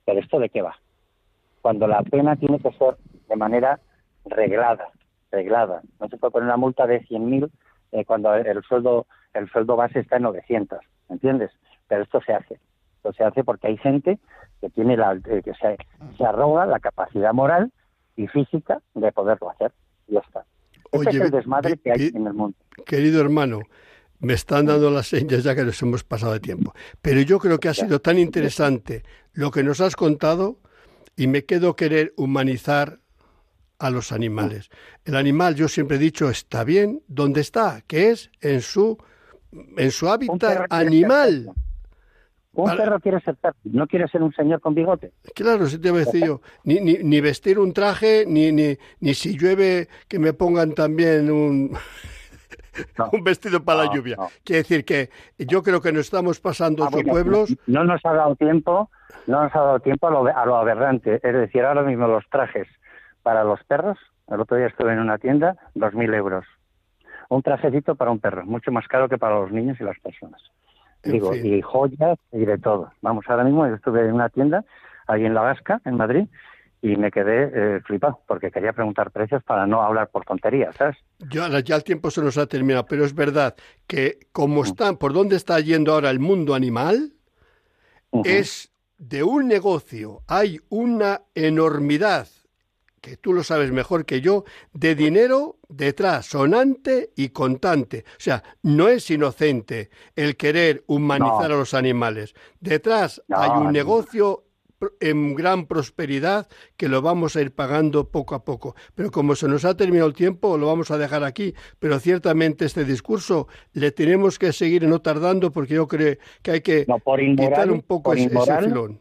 [0.05, 0.77] ¿pero esto de qué va?
[1.63, 2.97] Cuando la pena tiene que ser
[3.29, 3.79] de manera
[4.25, 4.89] reglada,
[5.31, 5.83] reglada.
[6.01, 7.51] No se puede poner una multa de 100.000
[7.93, 11.51] eh, cuando el sueldo el sueldo base está en 900, ¿entiendes?
[11.89, 12.59] Pero esto se hace
[13.13, 14.19] se hace porque hay gente
[14.61, 17.73] que tiene la, eh, que se, arroga la capacidad moral
[18.17, 19.73] y física de poderlo hacer.
[20.09, 20.45] Y ya está.
[20.93, 22.57] Ese es el desmadre que hay en el mundo.
[22.87, 23.61] Querido hermano,
[24.21, 26.73] me están dando las señas ya que nos hemos pasado de tiempo.
[27.03, 30.59] Pero yo creo que ha sido tan interesante lo que nos has contado
[31.17, 33.01] y me quedo querer humanizar
[33.79, 34.71] a los animales.
[35.05, 38.99] El animal, yo siempre he dicho, está bien donde está, que es en su
[39.77, 41.53] en su hábitat animal.
[42.55, 45.13] Un perro quiere ser perro, no quiere ser un señor con bigote.
[45.35, 46.41] Claro, sí te voy a decir yo.
[46.63, 51.31] Ni, ni, ni, vestir un traje, ni, ni, ni si llueve que me pongan también
[51.31, 51.77] un,
[53.13, 54.17] un vestido para la lluvia.
[54.45, 57.55] Quiere decir que yo creo que nos estamos pasando ah, pueblos.
[57.67, 58.91] No nos ha dado tiempo,
[59.27, 61.21] no nos ha dado tiempo a lo, a lo aberrante.
[61.23, 62.69] Es decir, ahora mismo los trajes
[63.23, 66.45] para los perros, el otro día estuve en una tienda, dos mil euros.
[67.31, 70.41] Un trajecito para un perro, mucho más caro que para los niños y las personas.
[71.05, 72.93] Digo, y joyas y de todo.
[73.03, 74.65] Vamos, ahora mismo yo estuve en una tienda,
[75.07, 76.27] ahí en La Vasca, en Madrid,
[76.83, 80.97] y me quedé eh, flipado, porque quería preguntar precios para no hablar por tonterías, ¿sabes?
[81.19, 83.55] Ya, ya el tiempo se nos ha terminado, pero es verdad
[83.87, 84.65] que como mm.
[84.65, 87.13] están, por dónde está yendo ahora el mundo animal,
[88.25, 92.29] es de un negocio, hay una enormidad
[93.05, 98.07] que tú lo sabes mejor que yo, de dinero detrás, sonante y contante.
[98.13, 102.35] O sea, no es inocente el querer humanizar a los animales.
[102.61, 104.45] Detrás hay un negocio
[105.01, 108.75] en gran prosperidad que lo vamos a ir pagando poco a poco.
[108.95, 111.55] Pero como se nos ha terminado el tiempo, lo vamos a dejar aquí.
[111.79, 116.63] Pero ciertamente este discurso le tenemos que seguir no tardando porque yo creo que hay
[116.63, 116.87] que
[117.37, 118.99] quitar un poco ese filón.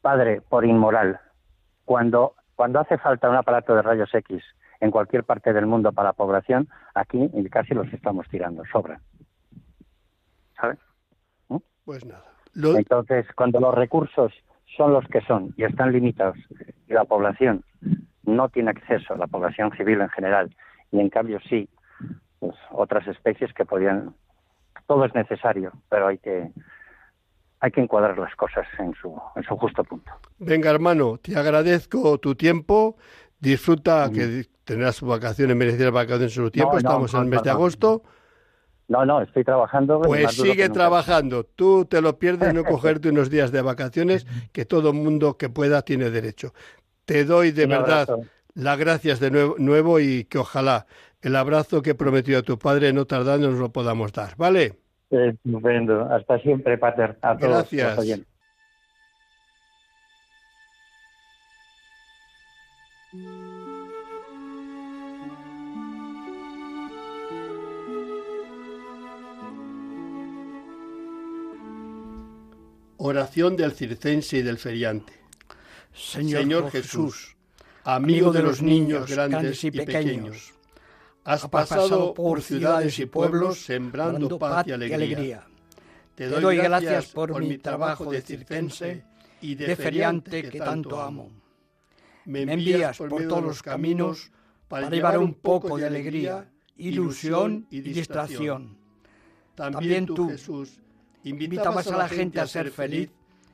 [0.00, 1.20] Padre, por inmoral.
[1.84, 4.40] Cuando cuando hace falta un aparato de rayos X
[4.78, 9.00] en cualquier parte del mundo para la población, aquí casi los estamos tirando, sobra.
[10.54, 10.78] ¿Sabes?
[11.48, 11.56] ¿Mm?
[11.84, 12.22] Pues nada.
[12.54, 14.32] Entonces, cuando los recursos
[14.76, 16.38] son los que son y están limitados
[16.86, 17.64] y la población
[18.22, 20.54] no tiene acceso, la población civil en general,
[20.92, 21.68] y en cambio sí,
[22.38, 24.14] pues otras especies que podrían,
[24.86, 26.52] todo es necesario, pero hay que
[27.62, 30.10] hay que encuadrar las cosas en su, en su justo punto.
[30.38, 32.96] Venga, hermano, te agradezco tu tiempo.
[33.38, 36.76] Disfruta que tendrás vacaciones, merecidas vacaciones en su tiempo.
[36.76, 38.02] Estamos en el mes de agosto.
[38.88, 40.00] No, no, estoy trabajando.
[40.00, 41.44] Pues sigue trabajando.
[41.44, 45.82] Tú te lo pierdes no cogerte unos días de vacaciones que todo mundo que pueda
[45.82, 46.52] tiene derecho.
[47.04, 48.08] Te doy de verdad
[48.54, 50.86] las gracias de nuevo, nuevo y que ojalá
[51.20, 54.81] el abrazo que prometió a tu padre no tardando nos lo podamos dar, ¿vale?
[55.12, 56.04] Estupendo.
[56.10, 57.18] Hasta siempre, Pater.
[57.20, 58.20] A todos Gracias.
[72.96, 75.12] Oración del circense y del feriante.
[75.92, 77.36] Señor, Jesús,
[77.84, 80.54] amigo de los niños grandes y pequeños,
[81.24, 85.46] has pasado por ciudades y pueblos sembrando paz y alegría.
[86.14, 89.04] Te doy gracias por mi trabajo de circense
[89.40, 91.30] y de feriante que tanto amo.
[92.24, 94.30] Me envías por todos los caminos
[94.68, 98.76] para llevar un poco de alegría, ilusión y distracción.
[99.54, 100.80] También tú, Jesús,
[101.24, 103.10] invitabas a la gente a ser feliz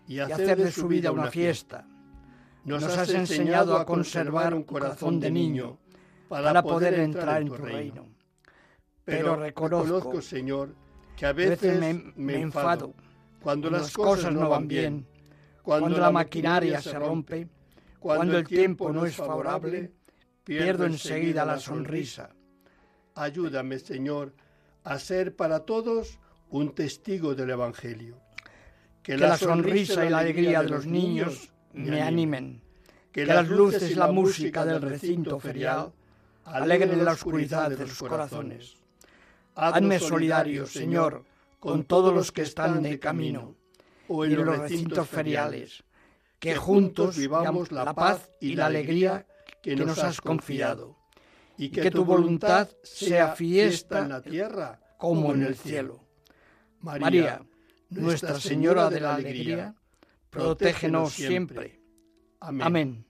[0.07, 1.87] y a hacer de su vida una fiesta.
[2.65, 5.79] Nos has enseñado a conservar un corazón de niño
[6.29, 8.07] para poder entrar en tu reino.
[9.05, 10.75] Pero reconozco, Señor,
[11.17, 11.81] que a veces
[12.15, 12.95] me, enfado
[13.41, 15.07] cuando las cosas no van bien,
[15.63, 17.49] cuando la maquinaria se rompe,
[17.99, 19.93] cuando el tiempo no es favorable,
[20.45, 22.31] pierdo enseguida la sonrisa.
[23.15, 24.35] Ayúdame, Señor,
[24.85, 26.19] a ser para todos
[26.51, 28.21] un testigo del Evangelio.
[29.03, 32.61] Que, la, sonrisa y la alegría de los niños me animen.
[33.11, 35.93] Que, las luces y la música del recinto ferial
[36.53, 38.77] alegren la oscuridad de los corazones.
[39.55, 41.25] Hazme solidario, Señor,
[41.59, 43.57] con todos los que están de camino
[44.09, 45.83] o en los recintos feriales,
[46.39, 49.27] que juntos vivamos la paz y la alegría
[49.63, 50.97] que nos has confiado,
[51.57, 56.05] y que tu voluntad sea fiesta en la tierra como en el cielo.
[56.81, 57.43] María,
[57.91, 59.75] Nuestra Señora de la Alegría,
[60.31, 61.81] protégenos siempre.
[62.41, 63.08] Amén.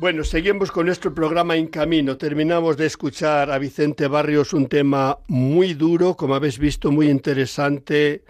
[0.00, 2.16] Bueno, seguimos con nuestro programa En Camino.
[2.16, 8.22] Terminamos de escuchar a Vicente Barrios un tema muy duro, como habéis visto, muy interesante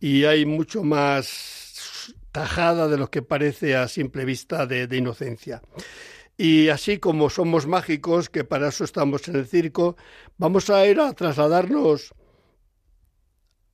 [0.00, 5.62] y hay mucho más tajada de lo que parece a simple vista de, inocencia.
[6.36, 9.96] Y así como somos mágicos, que para eso estamos en el circo,
[10.38, 12.14] vamos a ir a trasladarnos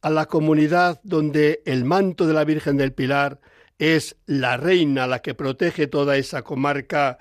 [0.03, 3.41] a la comunidad donde el manto de la Virgen del Pilar
[3.79, 7.19] es la reina, la que protege toda esa comarca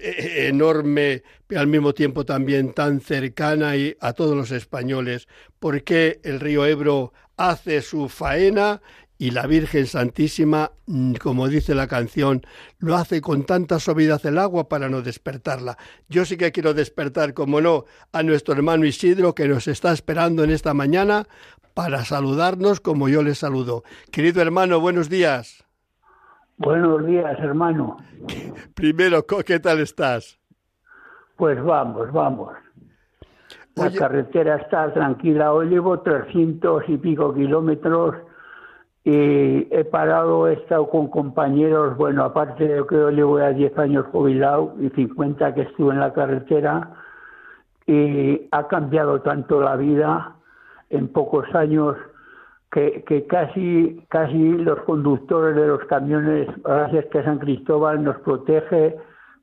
[0.00, 6.40] enorme, pero al mismo tiempo también tan cercana y a todos los españoles, porque el
[6.40, 8.80] río Ebro hace su faena
[9.18, 12.46] y la Virgen Santísima, mm, como dice la canción,
[12.78, 15.76] lo hace con tanta suavidad el agua para no despertarla.
[16.08, 20.44] Yo sí que quiero despertar, como no, a nuestro hermano Isidro que nos está esperando
[20.44, 21.26] en esta mañana
[21.74, 23.82] para saludarnos como yo le saludo.
[24.12, 25.67] Querido hermano, buenos días.
[26.58, 27.98] Buenos días, hermano.
[28.74, 30.40] Primero, ¿qué tal estás?
[31.36, 32.52] Pues vamos, vamos.
[33.76, 35.52] La carretera está tranquila.
[35.52, 38.16] Hoy llevo 300 y pico kilómetros
[39.04, 43.78] y he parado, he estado con compañeros, bueno, aparte de que yo llevo ya 10
[43.78, 46.90] años jubilado y 50 que estuve en la carretera
[47.86, 50.34] y ha cambiado tanto la vida
[50.90, 51.96] en pocos años
[52.70, 58.96] que, casi, casi los conductores de los camiones, gracias que San Cristóbal nos protege,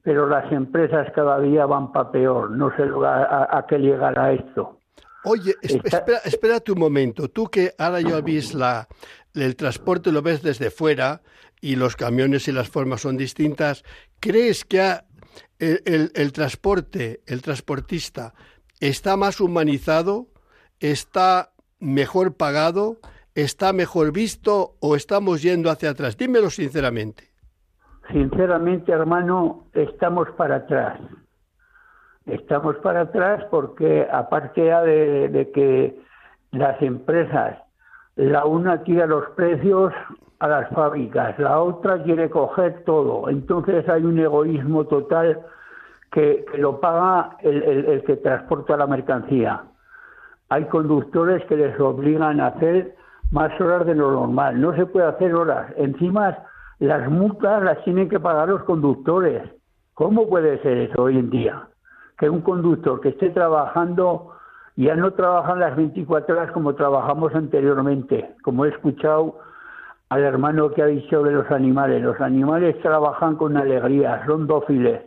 [0.03, 2.51] pero las empresas cada día van para peor.
[2.51, 4.79] No sé a, a qué llegará esto.
[5.23, 7.29] Oye, espera, espérate un momento.
[7.29, 8.87] Tú que ahora ya ves la,
[9.33, 11.21] el transporte lo ves desde fuera
[11.59, 13.83] y los camiones y las formas son distintas,
[14.19, 14.99] ¿crees que
[15.57, 18.35] el, el transporte, el transportista,
[18.79, 20.27] está más humanizado?
[20.79, 22.99] ¿Está mejor pagado?
[23.35, 26.17] Está mejor visto o estamos yendo hacia atrás?
[26.17, 27.35] Dímelo sinceramente.
[28.11, 30.99] Sinceramente, hermano, estamos para atrás.
[32.25, 35.99] Estamos para atrás porque aparte de, que
[36.51, 37.57] las empresas
[38.15, 39.93] la una tira los precios
[40.39, 43.29] a las fábricas, la otra quiere coger todo.
[43.29, 45.41] Entonces hay un egoísmo total
[46.11, 49.63] que, lo paga el, el, que transporta la mercancía.
[50.49, 52.95] Hay conductores que les obligan a hacer
[53.31, 54.59] más horas de lo normal.
[54.59, 55.71] No se puede hacer horas.
[55.77, 56.37] Encima
[56.79, 59.43] las multas las tienen que pagar los conductores.
[59.93, 61.67] ¿Cómo puede ser eso hoy en día?
[62.17, 64.31] Que un conductor que esté trabajando
[64.75, 69.39] ya no trabajan las 24 horas como trabajamos anteriormente, como he escuchado
[70.09, 72.03] al hermano que ha dicho de los animales.
[72.03, 75.01] Los animales trabajan con alegría, son dóciles.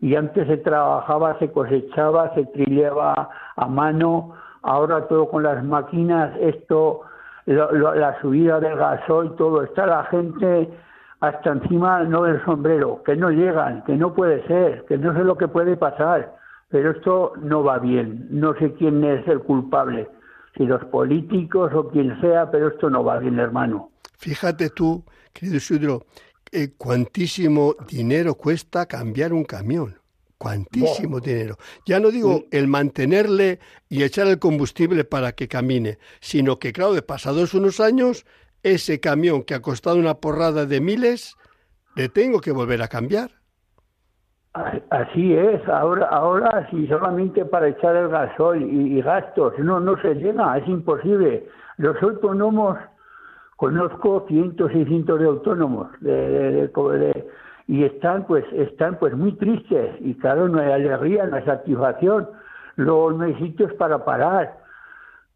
[0.00, 6.36] Y antes se trabajaba, se cosechaba, se trillaba a mano, ahora todo con las máquinas,
[6.40, 7.02] esto,
[7.46, 9.62] la subida del gasoil, todo.
[9.62, 10.68] Está la gente
[11.20, 15.24] hasta encima no del sombrero, que no llegan, que no puede ser, que no sé
[15.24, 16.34] lo que puede pasar.
[16.68, 18.26] Pero esto no va bien.
[18.30, 20.08] No sé quién es el culpable,
[20.56, 23.90] si los políticos o quien sea, pero esto no va bien, hermano.
[24.18, 26.02] Fíjate tú, querido Isidro,
[26.50, 29.96] eh, cuantísimo dinero cuesta cambiar un camión.
[30.38, 31.56] Cuantísimo dinero.
[31.86, 33.58] Ya no digo el mantenerle
[33.88, 38.26] y echar el combustible para que camine, sino que, claro, de pasados unos años,
[38.62, 41.36] ese camión que ha costado una porrada de miles,
[41.94, 43.30] le tengo que volver a cambiar.
[44.90, 50.14] Así es, ahora, ahora si solamente para echar el gasol y, gastos, no, no se
[50.14, 51.46] llega, es imposible.
[51.76, 52.78] Los autónomos,
[53.56, 55.88] conozco cientos y cientos de autónomos
[57.66, 62.28] y están pues, están pues muy tristes y claro, no hay alegría, no hay satisfacción.
[62.76, 64.58] Luego no hay sitios para parar,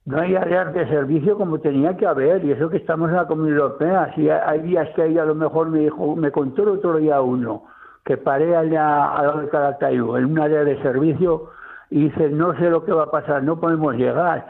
[0.04, 3.26] no hay áreas de servicio como tenía que haber y eso que estamos en la
[3.26, 4.12] Comunidad Europea.
[4.14, 7.20] Si hay días que hay a lo mejor me dijo, me contó el otro día
[7.20, 7.64] uno
[8.04, 11.50] que paré allá a lo de en un área de servicio,
[11.90, 14.46] y dice, no sé lo que va a pasar, no podemos llegar.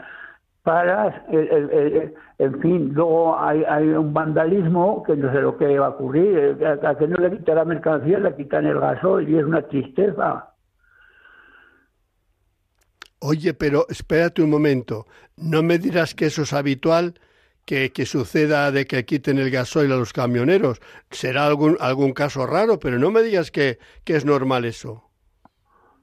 [0.63, 5.89] Paras, en fin, luego hay, hay, un vandalismo que no sé lo que va a
[5.89, 9.63] ocurrir, a, que no le quita la mercancía, le quitan el gasoil y es una
[9.63, 10.53] tristeza.
[13.19, 17.15] Oye, pero espérate un momento, no me dirás que eso es habitual
[17.65, 20.79] que, suceda de que quiten el gasoil a los camioneros.
[21.09, 25.10] Será algún, algún caso raro, pero no me digas que, que es normal eso.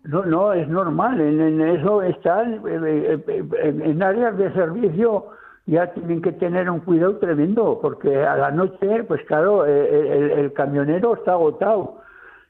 [0.09, 1.21] No, no, es normal.
[1.21, 5.27] En, eso están, eh, eh, en, áreas de servicio
[5.67, 10.55] ya tienen que tener un cuidado tremendo, porque a la noche, pues claro, eh, el,
[10.55, 11.99] camionero está agotado.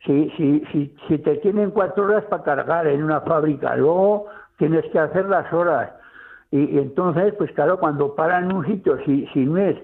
[0.07, 4.85] Si, si, si, si te tienen cuatro horas para cargar en una fábrica, luego tienes
[4.93, 5.91] que hacer las horas
[6.53, 9.77] y, entonces, pues claro, cuando paran un sitio, si, si no es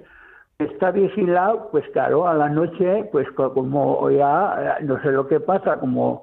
[0.60, 5.80] está vigilado, pues claro, a la noche, pues como ya no sé lo que pasa,
[5.80, 6.22] como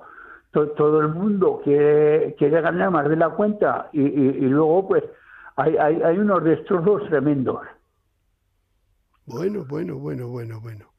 [0.51, 5.03] todo el mundo quiere, quiere ganar más de la cuenta y, y, luego pues
[5.55, 7.61] hay, hay, hay, unos destrozos tremendos.
[9.25, 10.91] Bueno, bueno, bueno, bueno, bueno.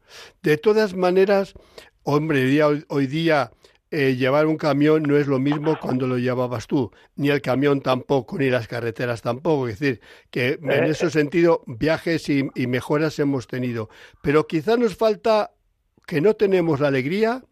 [0.43, 1.55] De todas maneras,
[2.03, 3.51] hombre, hoy, hoy día
[3.95, 7.83] eh, llevar un camión no es lo mismo cuando lo llevabas tú, ni el camión
[7.83, 9.69] tampoco, ni las carreteras tampoco.
[9.69, 10.01] Es decir,
[10.31, 13.91] que en eh, ese sentido viajes y, mejoras hemos tenido.
[14.23, 15.51] Pero quizá nos falta
[16.07, 17.45] que no tenemos la alegría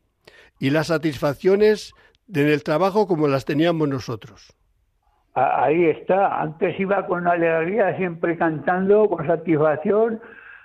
[0.61, 1.93] y las satisfacciones
[2.33, 4.57] en el trabajo como las teníamos nosotros.
[5.35, 6.41] Ahí está.
[6.41, 10.21] Antes iba con alegría, siempre cantando, con satisfacción.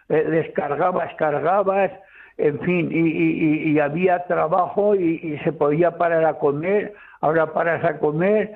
[0.10, 1.92] Eh, descargabas, cargabas
[2.38, 8.54] en fin, y, había trabajo y, se podía parar a comer, ahora paras a comer,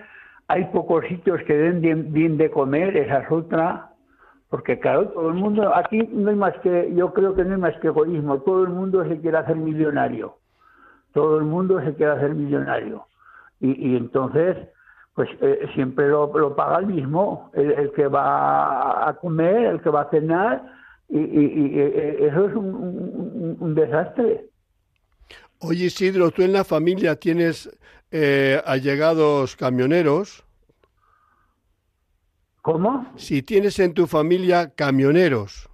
[0.48, 3.92] hay pocos sitios que den bien, de comer, esa es otra,
[4.50, 7.62] porque claro, todo el mundo, aquí no hay más que, yo creo que no hay
[7.62, 10.39] más que egoísmo, todo el mundo se quiere hacer millonario,
[11.14, 13.06] todo el mundo se quiere hacer millonario,
[13.62, 14.56] y, entonces,
[15.14, 20.02] pues eh, siempre lo, paga el mismo, el que va a comer, el que va
[20.04, 20.64] a cenar,
[21.10, 24.46] y, eso es un, desastre.
[25.60, 27.70] Oye Isidro, tú en la familia tienes
[28.12, 30.46] eh, allegados camioneros.
[32.62, 33.12] ¿Cómo?
[33.16, 35.70] Si tienes en tu familia camioneros.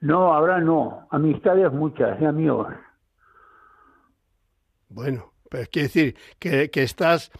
[0.00, 1.06] No, ahora no.
[1.10, 2.68] Amistades muchas, ya amigos.
[4.88, 7.30] Bueno, pues quiere decir que, que estás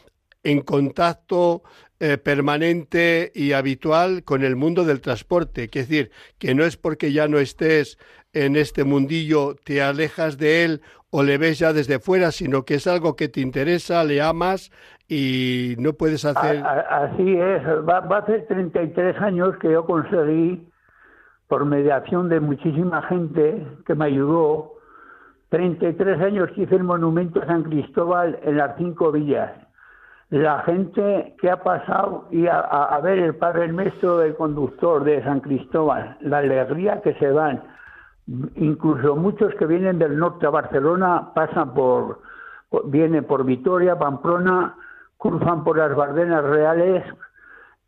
[0.43, 1.63] en contacto
[2.01, 5.65] eh, permanente y habitual con el mundo del transporte.
[5.65, 7.99] Es decir, que no es porque ya no estés
[8.33, 12.75] en este mundillo, te alejas de él o le ves ya desde fuera, sino que
[12.75, 14.71] es algo que te interesa, le amas
[15.09, 16.63] y no puedes hacer...
[16.65, 20.69] Así es, va, va a hacer 33 años que yo conseguí,
[21.49, 24.78] por mediación de muchísima gente que me ayudó,
[25.51, 29.53] 33 años que hice el monumento a San Cristóbal en las cinco villas
[30.31, 35.41] la gente que ha pasado y a, ver el Padre Ernesto del conductor de San
[35.41, 37.63] Cristóbal, la alegría que se dan.
[38.57, 42.21] Incluso muchos que vienen del norte a Barcelona pasan por,
[42.85, 44.75] vienen por Vitoria, Pamplona,
[45.17, 47.05] cruzan por las Bardenas Reales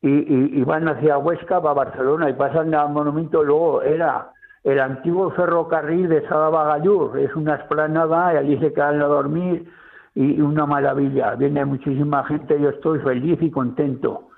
[0.00, 3.44] y, van hacia Huesca, va a Barcelona y pasan al monumento.
[3.44, 4.32] Luego era
[4.64, 9.70] el antiguo ferrocarril de Sadabagallur, es una esplanada y allí se quedan a dormir
[10.14, 11.34] y una maravilla.
[11.34, 14.28] Viene muchísima gente, yo estoy feliz y contento.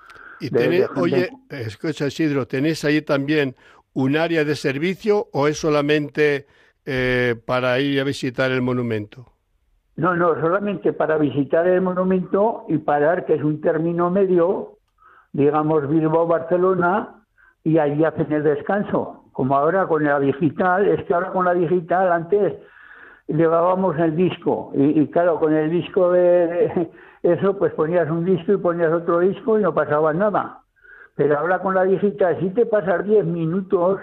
[0.41, 0.51] Y
[0.97, 3.55] oye, escucha Isidro, ¿tenéis ahí también
[3.95, 6.47] un área de servicio o es solamente
[6.85, 9.33] eh, para ir a visitar el monumento?
[9.97, 14.79] No, no, solamente para visitar el monumento y parar, que es un término medio,
[15.33, 17.22] digamos Bilbao-Barcelona,
[17.65, 19.25] y allí hacen el descanso.
[19.33, 22.55] Como ahora con la digital, es que ahora con la digital antes
[23.29, 26.91] llevábamos el disco y, claro, con el disco de,
[27.23, 30.61] eso pues ponías un disco y ponías otro disco y no pasaba nada.
[31.15, 34.01] Pero ahora con la digital, si te pasas 10 minutos,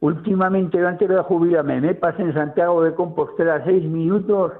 [0.00, 4.52] últimamente antes de jubilarme, me pasé en Santiago de Compostela 6 minutos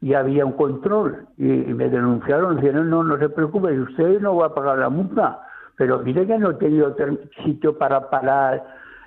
[0.00, 4.46] y había un control y, me denunciaron, dijeron, no, no se preocupe, usted no va
[4.46, 5.40] a pagar la multa,
[5.76, 6.94] pero mire que no he tenido
[7.44, 8.64] sitio para parar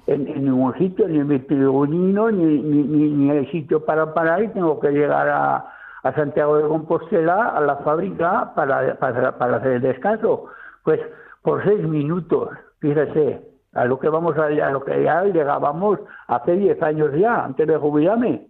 [0.08, 4.48] en, ningún sitio, ni en mi tribunino, ni, ni, ni, el sitio para parar y
[4.50, 5.66] tengo que llegar a,
[6.04, 10.46] a Santiago de Compostela, a la fábrica, para, para, para, hacer el descanso.
[10.84, 11.00] Pues
[11.44, 12.50] por seis minutos,
[12.80, 13.42] fíjese,
[13.74, 17.68] a lo que vamos a, a lo que ya llegábamos hace diez años ya, antes
[17.68, 18.48] de jubilarme.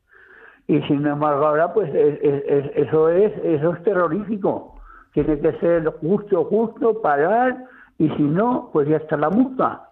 [0.68, 4.76] Y sin embargo ahora, pues eso es eso es terrorífico.
[5.14, 7.58] Tiene que ser justo, justo, parar,
[8.00, 9.88] y si no, pues ya está la multa.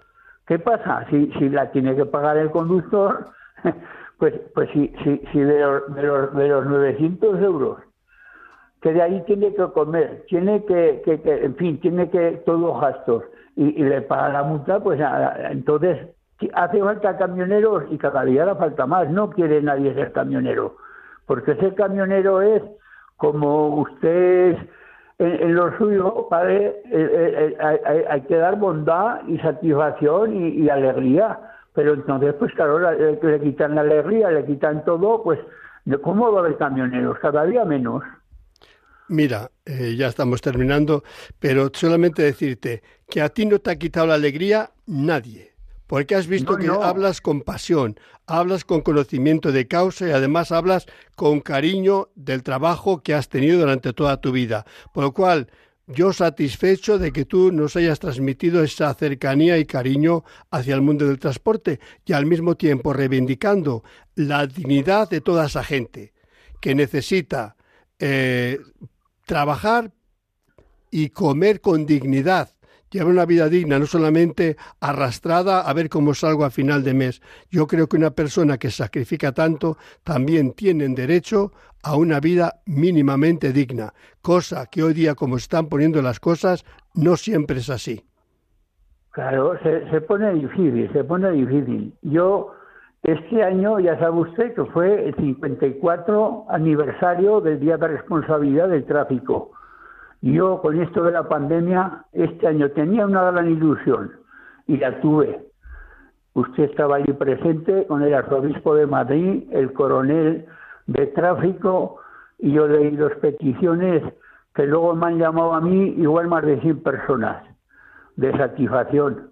[0.48, 1.06] ¿Qué pasa?
[1.10, 3.26] Si, si la tiene que pagar el conductor,
[4.18, 7.78] pues, pues si, si, si de, los, de, los, de los 900 euros,
[8.82, 13.24] que de ahí tiene que comer, tiene que, que, en fin, tiene que todos gastos,
[13.58, 15.02] y, le paga la multa, pues
[15.50, 15.98] entonces
[16.54, 19.10] hace falta camioneros y cada día le falta más.
[19.10, 20.78] No quiere nadie ser camionero,
[21.26, 22.62] porque ser camionero es
[23.18, 24.56] como usted
[25.20, 31.40] en, lo suyo, padre, eh, eh, eh, hay, que dar bondad y satisfacción y, alegría.
[31.74, 35.40] Pero entonces, pues claro, le, quitan la alegría, le quitan todo, pues,
[36.02, 37.20] ¿cómo va a haber camioneros?
[37.20, 38.04] Cada día menos.
[39.10, 41.04] Mira, ya estamos terminando,
[41.40, 45.57] pero solamente decirte que a ti no te ha quitado la alegría nadie.
[45.88, 50.86] Porque has visto que hablas con pasión, hablas con conocimiento de causa y además hablas
[51.16, 54.66] con cariño del trabajo que has tenido durante toda tu vida.
[54.94, 55.50] Por lo cual,
[55.88, 61.08] yo satisfecho de que tú nos hayas transmitido esa cercanía y cariño hacia el mundo
[61.08, 63.84] del transporte y al mismo tiempo reivindicando
[64.16, 66.14] la dignidad de toda esa gente
[66.60, 67.56] que necesita
[68.00, 68.60] eh,
[69.26, 69.94] trabajar
[70.92, 72.57] y comer con dignidad
[72.92, 77.22] llevar una vida digna, no solamente arrastrada a ver cómo salgo a final de mes.
[77.50, 81.52] Yo creo que una persona que sacrifica tanto también tiene derecho
[81.84, 87.16] a una vida mínimamente digna, cosa que hoy día, como están poniendo las cosas, no
[87.16, 88.04] siempre es así.
[89.12, 91.94] Claro, se, pone difícil, se pone difícil.
[92.04, 92.52] Yo,
[93.04, 98.86] este año, ya sabe usted que fue el 54 aniversario del Día de Responsabilidad del
[98.86, 99.52] Tráfico
[100.22, 104.12] yo con esto de la pandemia, este año tenía una gran ilusión
[104.66, 105.46] y la tuve.
[106.34, 110.46] Usted estaba allí presente con el arzobispo de Madrid, el coronel
[110.86, 112.00] de tráfico,
[112.40, 114.04] y yo leí dos peticiones
[114.54, 117.44] que luego me han llamado a mí igual más de 100 personas
[118.16, 119.32] de satisfacción.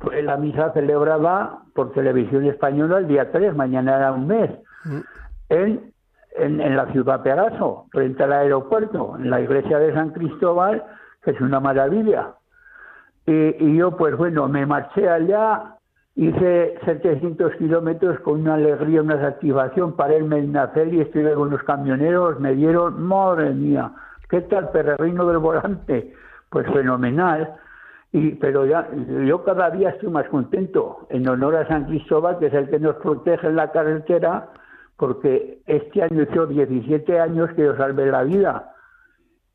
[0.00, 4.50] Fue la misa celebrada por televisión española el día 3, mañana era un mes,
[4.84, 5.00] mm.
[6.36, 10.84] En en, la ciudad Pegaso, frente al aeropuerto, en la iglesia de San Cristóbal,
[11.22, 12.34] que es una maravilla.
[13.26, 15.76] Y, yo, pues bueno, me marché allá,
[16.14, 21.62] hice 700 kilómetros con una alegría, una satisfacción, para en nacer y estuve con los
[21.64, 23.92] camioneros, me dieron, madre mía,
[24.30, 26.14] ¿qué tal perrerino del volante?
[26.48, 27.54] Pues fenomenal.
[28.12, 28.88] Y, pero ya,
[29.26, 32.78] yo cada día estoy más contento, en honor a San Cristóbal, que es el que
[32.78, 34.48] nos protege en la carretera,
[34.98, 38.74] porque este año hecho 17 años que yo salvé la vida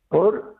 [0.07, 0.55] por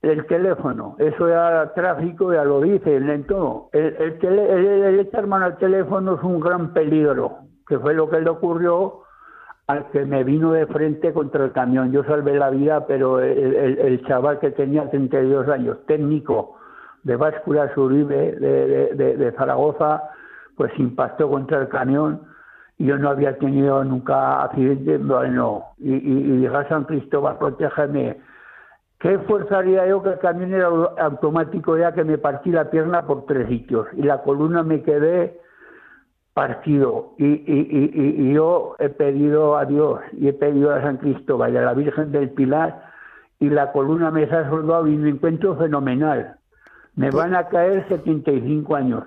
[0.00, 0.94] el teléfono.
[0.98, 3.68] Eso ya tráfico, ya lo dice en todo.
[3.72, 8.30] El, el, echar mano al teléfono es un gran peligro, que fue lo que le
[8.30, 9.00] ocurrió
[9.66, 11.90] al que me vino de frente contra el camión.
[11.90, 16.56] Yo salvé la vida, pero el, chaval que tenía 32 años, técnico
[17.02, 20.02] de báscula Uribe de, de, de Zaragoza,
[20.56, 22.31] pues impactó contra el camión
[22.86, 28.18] yo no había tenido nunca accidente, bueno, y, y, y San Cristóbal, protégeme,
[29.02, 33.04] ¿Qué fuerza haría yo que el camión era automático ya que me partí la pierna
[33.04, 35.40] por tres sitios y la columna me quedé
[36.34, 37.14] partido?
[37.18, 41.56] Y, y, y, yo he pedido a Dios y he pedido a San Cristóbal y
[41.56, 42.92] a la Virgen del Pilar
[43.40, 46.36] y la columna me se ha soldado y me encuentro fenomenal.
[46.94, 49.02] Me pues van a caer 75 años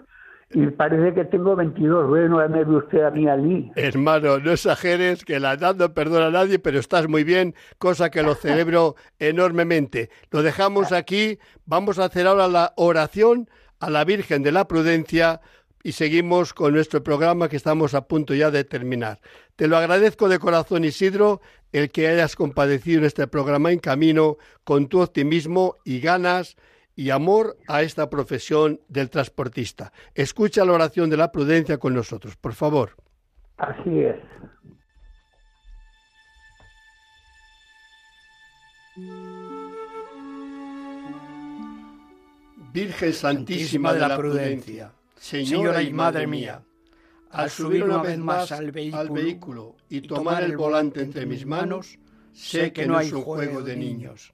[0.52, 2.08] y parece que tengo 22.
[2.08, 3.72] Bueno, me ve usted a mí allí.
[3.76, 8.10] Hermano, no exageres, que la edad no perdona a nadie, pero estás muy bien, cosa
[8.10, 10.10] que lo celebro enormemente.
[10.32, 15.42] Lo dejamos aquí, vamos a hacer ahora la oración a la Virgen de la Prudencia
[15.84, 19.20] y seguimos con nuestro programa que estamos a punto ya de terminar.
[19.56, 21.42] Te lo agradezco de corazón, Isidro,
[21.72, 26.56] el que hayas compadecido en este programa en camino con tu optimismo y ganas
[26.96, 29.92] y amor a esta profesión del transportista.
[30.14, 32.96] Escucha la oración de la prudencia con nosotros, por favor.
[33.58, 34.16] Así es.
[42.72, 46.62] Virgen Santísima de la Prudencia, Señora y Madre mía,
[47.32, 51.98] al subir una vez más al vehículo y tomar el volante entre mis manos,
[52.34, 54.34] sé que no hay un juego de niños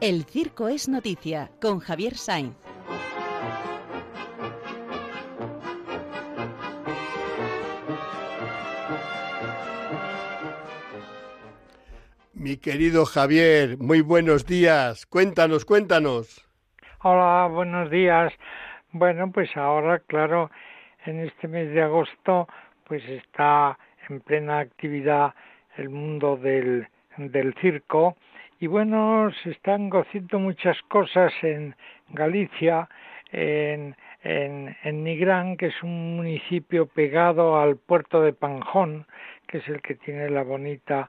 [0.00, 2.54] El Circo es Noticia con Javier Sainz.
[12.32, 15.04] Mi querido Javier, muy buenos días.
[15.04, 16.48] Cuéntanos, cuéntanos.
[17.02, 18.32] Hola, buenos días.
[18.92, 20.52] Bueno, pues ahora, claro,
[21.06, 22.46] en este mes de agosto,
[22.84, 23.76] pues está
[24.08, 25.34] en plena actividad
[25.76, 26.86] el mundo del,
[27.16, 28.16] del circo
[28.60, 31.76] y bueno, se están gozando muchas cosas en
[32.08, 32.88] Galicia,
[33.30, 39.06] en, en, en Nigrán, que es un municipio pegado al puerto de Panjón,
[39.46, 41.08] que es el que tiene la bonita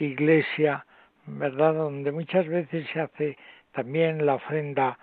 [0.00, 0.84] iglesia,
[1.26, 1.74] ¿verdad?
[1.74, 3.38] Donde muchas veces se hace
[3.72, 4.98] también la ofrenda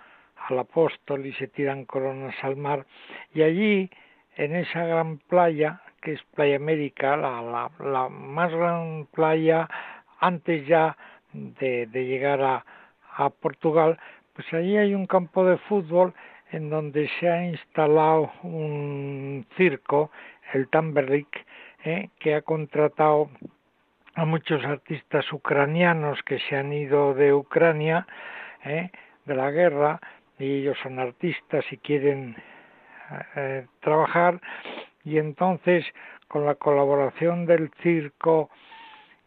[0.48, 2.84] al apóstol y se tiran coronas al mar.
[3.32, 3.90] Y allí,
[4.36, 9.68] en esa gran playa, que es Playa América, la, la, la más gran playa,
[10.20, 10.96] antes ya
[11.60, 12.64] de, llegar a,
[13.40, 13.98] Portugal,
[14.32, 16.14] pues allí hay un campo de fútbol
[16.52, 20.12] en donde se ha instalado un circo,
[20.52, 21.44] el Tamberlik,
[21.84, 23.28] eh, que ha contratado
[24.14, 28.06] a muchos artistas ucranianos que se han ido de Ucrania,
[28.64, 28.90] eh,
[29.24, 30.00] de la guerra,
[30.38, 32.36] y ellos son artistas y quieren
[33.34, 34.40] eh, trabajar,
[35.04, 35.84] y entonces
[36.28, 38.50] con la colaboración del circo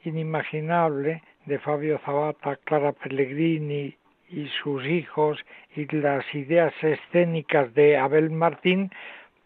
[0.03, 3.95] inimaginable, de Fabio Zabata, Clara Pellegrini
[4.29, 5.39] y sus hijos
[5.75, 8.91] y las ideas escénicas de Abel Martín,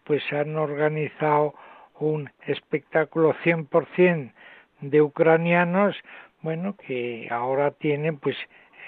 [0.04, 1.54] pues han organizado
[1.98, 4.32] un espectáculo 100%
[4.80, 5.96] de ucranianos,
[6.42, 8.36] bueno, que ahora tienen pues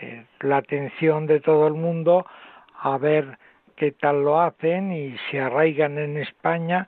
[0.00, 2.26] eh, la atención de todo el mundo
[2.80, 3.38] a ver
[3.76, 6.86] qué tal lo hacen y se arraigan en España.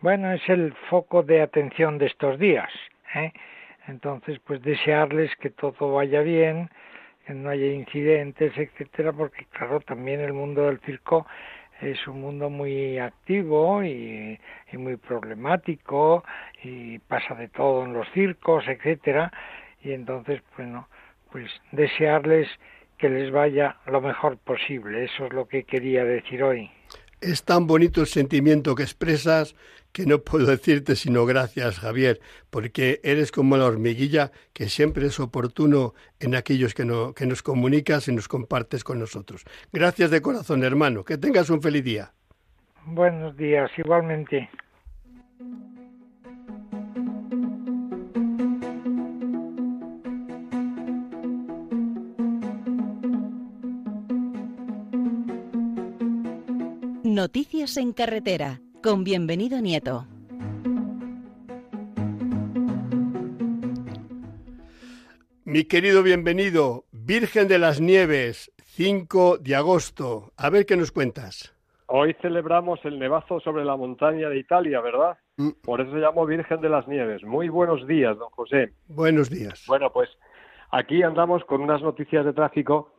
[0.00, 2.70] Bueno, es el foco de atención de estos días.
[3.14, 3.32] ¿eh?
[3.86, 6.70] Entonces, pues desearles que todo vaya bien,
[7.26, 11.26] que no haya incidentes, etcétera, porque claro, también el mundo del circo
[11.80, 14.38] es un mundo muy activo y,
[14.72, 16.24] muy problemático
[16.62, 19.32] y pasa de todo en los circos, etcétera,
[19.82, 20.88] y entonces, bueno,
[21.30, 22.48] pues desearles
[22.98, 25.04] que les vaya lo mejor posible.
[25.04, 26.70] Eso es lo que quería decir hoy.
[27.20, 29.54] Es tan bonito el sentimiento que expresas
[29.96, 32.20] que no puedo decirte sino gracias, Javier,
[32.50, 37.42] porque eres como la hormiguilla que siempre es oportuno en aquellos que, no, que nos
[37.42, 39.44] comunicas y nos compartes con nosotros.
[39.72, 41.02] Gracias de corazón, hermano.
[41.02, 42.12] Que tengas un feliz día.
[42.84, 44.50] Buenos días, igualmente.
[57.02, 60.06] Noticias en carretera con bienvenido Nieto.
[65.44, 70.30] Mi querido bienvenido, Virgen de las Nieves, 5 de agosto.
[70.36, 71.52] A ver qué nos cuentas.
[71.86, 75.18] Hoy celebramos el nevazo sobre la montaña de Italia, ¿verdad?
[75.36, 75.50] Mm.
[75.64, 77.24] Por eso se llamó Virgen de las Nieves.
[77.24, 78.72] Muy buenos días, don José.
[78.86, 79.64] Buenos días.
[79.66, 80.10] Bueno, pues
[80.70, 82.92] aquí andamos con unas noticias de tráfico.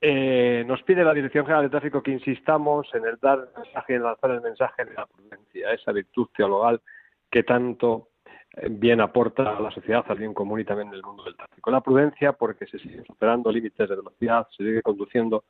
[0.00, 3.94] Eh, nos pide la Dirección General de Tráfico que insistamos en el dar el mensaje,
[3.94, 6.80] en lanzar el mensaje de la prudencia, esa virtud teologal
[7.28, 8.10] que tanto
[8.56, 11.36] eh, bien aporta a la sociedad, al bien común y también en el mundo del
[11.36, 11.70] tráfico.
[11.72, 15.44] La prudencia porque se siguen superando límites de velocidad, se sigue conduciendo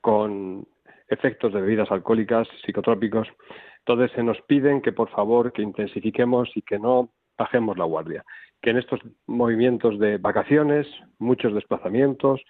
[0.00, 0.64] con
[1.08, 3.26] efectos de bebidas alcohólicas, psicotrópicos.
[3.80, 8.24] Entonces se nos piden que por favor que intensifiquemos y que no bajemos la guardia,
[8.62, 10.86] que en estos movimientos de vacaciones,
[11.18, 12.40] muchos desplazamientos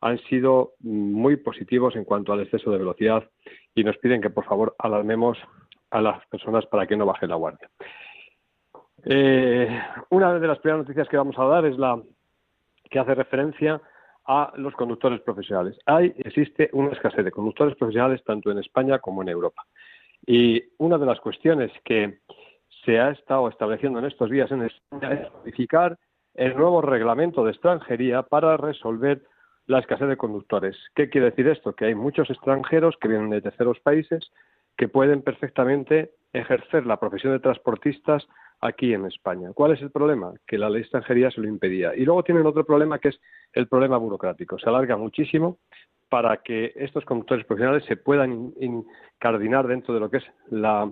[0.00, 3.28] han sido muy positivos en cuanto al exceso de velocidad
[3.74, 5.38] y nos piden que por favor alarmemos
[5.90, 7.68] a las personas para que no bajen la guardia.
[9.04, 9.68] Eh,
[10.10, 12.00] una de las primeras noticias que vamos a dar es la
[12.90, 13.80] que hace referencia
[14.26, 15.78] a los conductores profesionales.
[15.86, 19.64] Hay, existe una escasez de conductores profesionales tanto en España como en Europa.
[20.26, 22.20] Y una de las cuestiones que
[22.84, 25.98] se ha estado estableciendo en estos días en España es modificar
[26.34, 29.22] el nuevo reglamento de extranjería para resolver
[29.70, 30.76] la escasez de conductores.
[30.96, 31.74] ¿Qué quiere decir esto?
[31.74, 34.32] Que hay muchos extranjeros que vienen de terceros países
[34.76, 38.26] que pueden perfectamente ejercer la profesión de transportistas
[38.60, 39.50] aquí en España.
[39.54, 40.32] ¿Cuál es el problema?
[40.44, 41.94] Que la ley de extranjería se lo impedía.
[41.94, 43.20] Y luego tienen otro problema que es
[43.52, 44.58] el problema burocrático.
[44.58, 45.58] Se alarga muchísimo
[46.08, 50.90] para que estos conductores profesionales se puedan incardinar dentro de lo que es la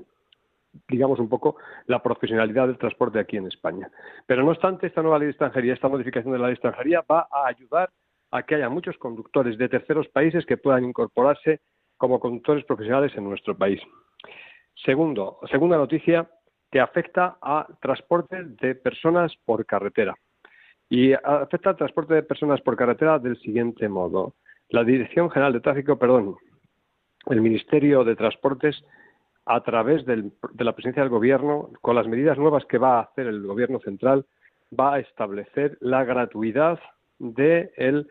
[0.87, 1.57] digamos un poco
[1.87, 3.91] la profesionalidad del transporte aquí en España.
[4.27, 7.05] Pero no obstante, esta nueva ley de extranjería, esta modificación de la ley de extranjería
[7.11, 7.91] va a ayudar
[8.31, 11.61] a que haya muchos conductores de terceros países que puedan incorporarse
[11.97, 13.81] como conductores profesionales en nuestro país.
[14.85, 16.29] Segundo, segunda noticia,
[16.71, 20.15] que afecta a transporte de personas por carretera.
[20.91, 24.35] Y afecta al transporte de personas por carretera del siguiente modo.
[24.71, 26.37] La Dirección General de Tráfico, perdón,
[27.27, 28.85] el Ministerio de Transportes,
[29.45, 33.27] a través de la presencia del Gobierno, con las medidas nuevas que va a hacer
[33.27, 34.27] el Gobierno central,
[34.79, 36.79] va a establecer la gratuidad
[37.19, 38.09] del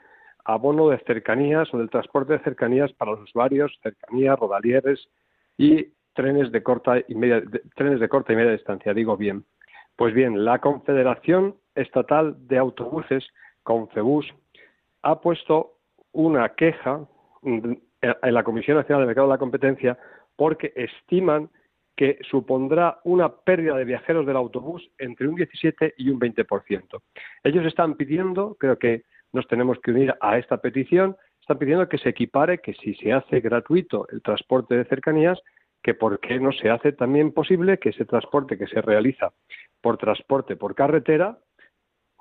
[0.47, 5.07] abono de cercanías o del transporte de cercanías para los usuarios, cercanías, rodalieres
[5.57, 7.43] y trenes de corta y media,
[7.75, 9.43] trenes de corta y media distancia, digo bien.
[9.97, 13.27] Pues bien, la Confederación Estatal de Autobuses,
[13.63, 14.25] Confebus,
[15.01, 15.73] ha puesto
[16.13, 17.05] una queja
[17.43, 17.81] en
[18.21, 19.97] la Comisión Nacional de Mercado de la Competencia
[20.37, 21.49] porque estiman
[21.97, 27.01] que supondrá una pérdida de viajeros del autobús entre un 17 y un 20%.
[27.43, 29.03] Ellos están pidiendo, creo que
[29.37, 33.13] nos tenemos que unir a esta petición, están pidiendo que se equipare, que si se
[33.13, 35.39] hace gratuito el transporte de cercanías,
[35.81, 39.31] que por qué no se hace también posible que ese transporte que se realiza
[39.79, 41.37] por transporte por carretera,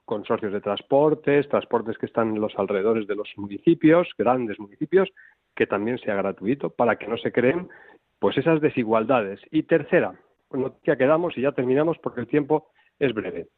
[0.04, 5.08] consorcios de transportes, transportes que están en los alrededores de los municipios, grandes municipios,
[5.56, 7.68] que también sea gratuito para que no se creen
[8.18, 9.40] pues esas desigualdades.
[9.50, 10.14] Y tercera,
[10.52, 13.48] noticia que damos y ya terminamos porque el tiempo es breve.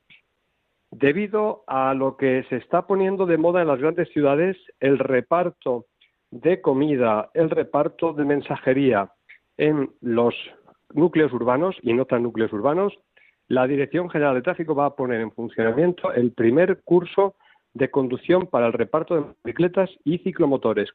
[1.00, 5.86] Debido a lo que se está poniendo de moda en las grandes ciudades, el reparto
[6.32, 9.12] de comida, el reparto de mensajería,
[9.56, 10.34] en los
[10.92, 12.92] núcleos urbanos y no tan núcleos urbanos,
[13.46, 17.36] la Dirección General de Tráfico va a poner en funcionamiento el primer curso
[17.74, 20.90] de conducción para el reparto de bicicletas y ciclomotores.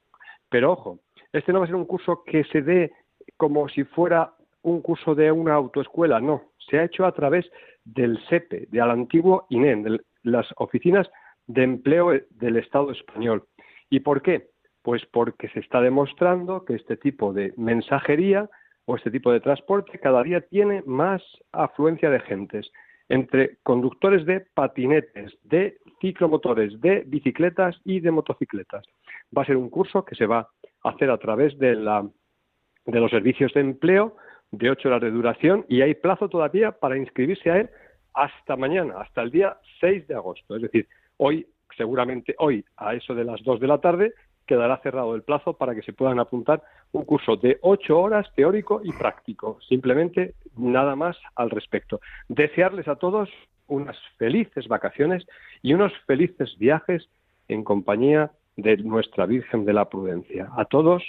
[0.49, 0.99] Pero ojo,
[1.31, 2.91] este no va a ser un curso que se dé
[3.37, 4.33] como si fuera
[4.63, 7.49] un curso de una autoescuela, no, se ha hecho a través
[7.85, 11.09] del SEPE, del antiguo INEN, de las oficinas
[11.47, 13.43] de empleo del Estado español.
[13.89, 14.49] ¿Y por qué?
[14.81, 18.49] Pues porque se está demostrando que este tipo de mensajería
[18.85, 21.21] o este tipo de transporte cada día tiene más
[21.51, 22.71] afluencia de gentes
[23.09, 28.85] entre conductores de patinetes, de ciclomotores, de bicicletas y de motocicletas.
[29.35, 30.49] Va a ser un curso que se va
[30.83, 32.07] a hacer a través de, la,
[32.85, 34.15] de los servicios de empleo
[34.53, 37.69] de ocho horas de duración y hay plazo todavía para inscribirse a él
[38.13, 40.55] hasta mañana, hasta el día 6 de agosto.
[40.55, 40.87] Es decir,
[41.17, 44.13] hoy seguramente hoy a eso de las 2 de la tarde
[44.45, 48.81] quedará cerrado el plazo para que se puedan apuntar un curso de ocho horas teórico
[48.83, 49.57] y práctico.
[49.67, 51.99] Simplemente nada más al respecto.
[52.27, 53.29] Desearles a todos
[53.67, 55.25] unas felices vacaciones
[55.63, 57.09] y unos felices viajes
[57.47, 60.49] en compañía de nuestra Virgen de la Prudencia.
[60.55, 61.01] A todos,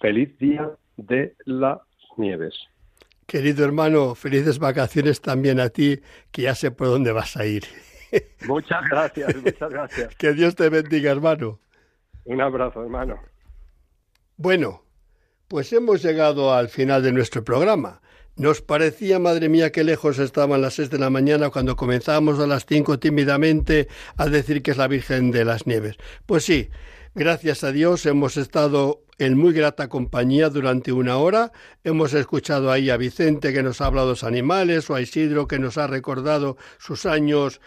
[0.00, 1.80] feliz día de las
[2.16, 2.54] nieves.
[3.26, 6.00] Querido hermano, felices vacaciones también a ti,
[6.30, 7.64] que ya sé por dónde vas a ir.
[8.46, 10.14] Muchas gracias, muchas gracias.
[10.16, 11.58] que Dios te bendiga, hermano.
[12.24, 13.20] Un abrazo, hermano.
[14.36, 14.82] Bueno,
[15.48, 18.00] Pues hemos llegado al final de nuestro programa.
[18.36, 22.46] Nos parecía, madre mía, qué lejos estaban las seis de la mañana cuando comenzábamos a
[22.48, 25.96] las cinco tímidamente a decir que es la Virgen de las Nieves.
[26.26, 26.68] Pues sí,
[27.16, 31.50] gracias a Dios hemos estado en muy grata compañía durante una hora.
[31.82, 35.48] Hemos escuchado ahí a Vicente que nos ha hablado de los animales, o a Isidro
[35.48, 37.62] que nos ha recordado sus años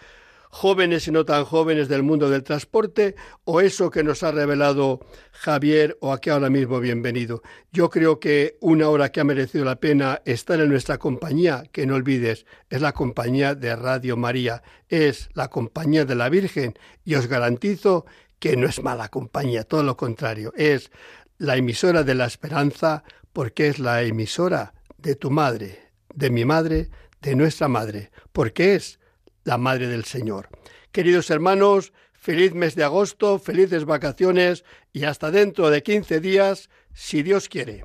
[0.50, 5.00] jóvenes y no tan jóvenes del mundo del transporte, o eso que nos ha revelado
[5.32, 7.42] Javier, o aquí ahora mismo bienvenido.
[7.72, 11.86] Yo creo que una hora que ha merecido la pena estar en nuestra compañía, que
[11.86, 16.74] no olvides, es la compañía de Radio María, es la compañía de la Virgen,
[17.04, 18.06] y os garantizo
[18.40, 20.90] que no es mala compañía, todo lo contrario, es
[21.38, 26.90] la emisora de la esperanza, porque es la emisora de tu madre, de mi madre,
[27.22, 28.98] de nuestra madre, porque es
[29.44, 30.48] la Madre del Señor.
[30.92, 37.22] Queridos hermanos, feliz mes de agosto, felices vacaciones y hasta dentro de 15 días, si
[37.22, 37.84] Dios quiere.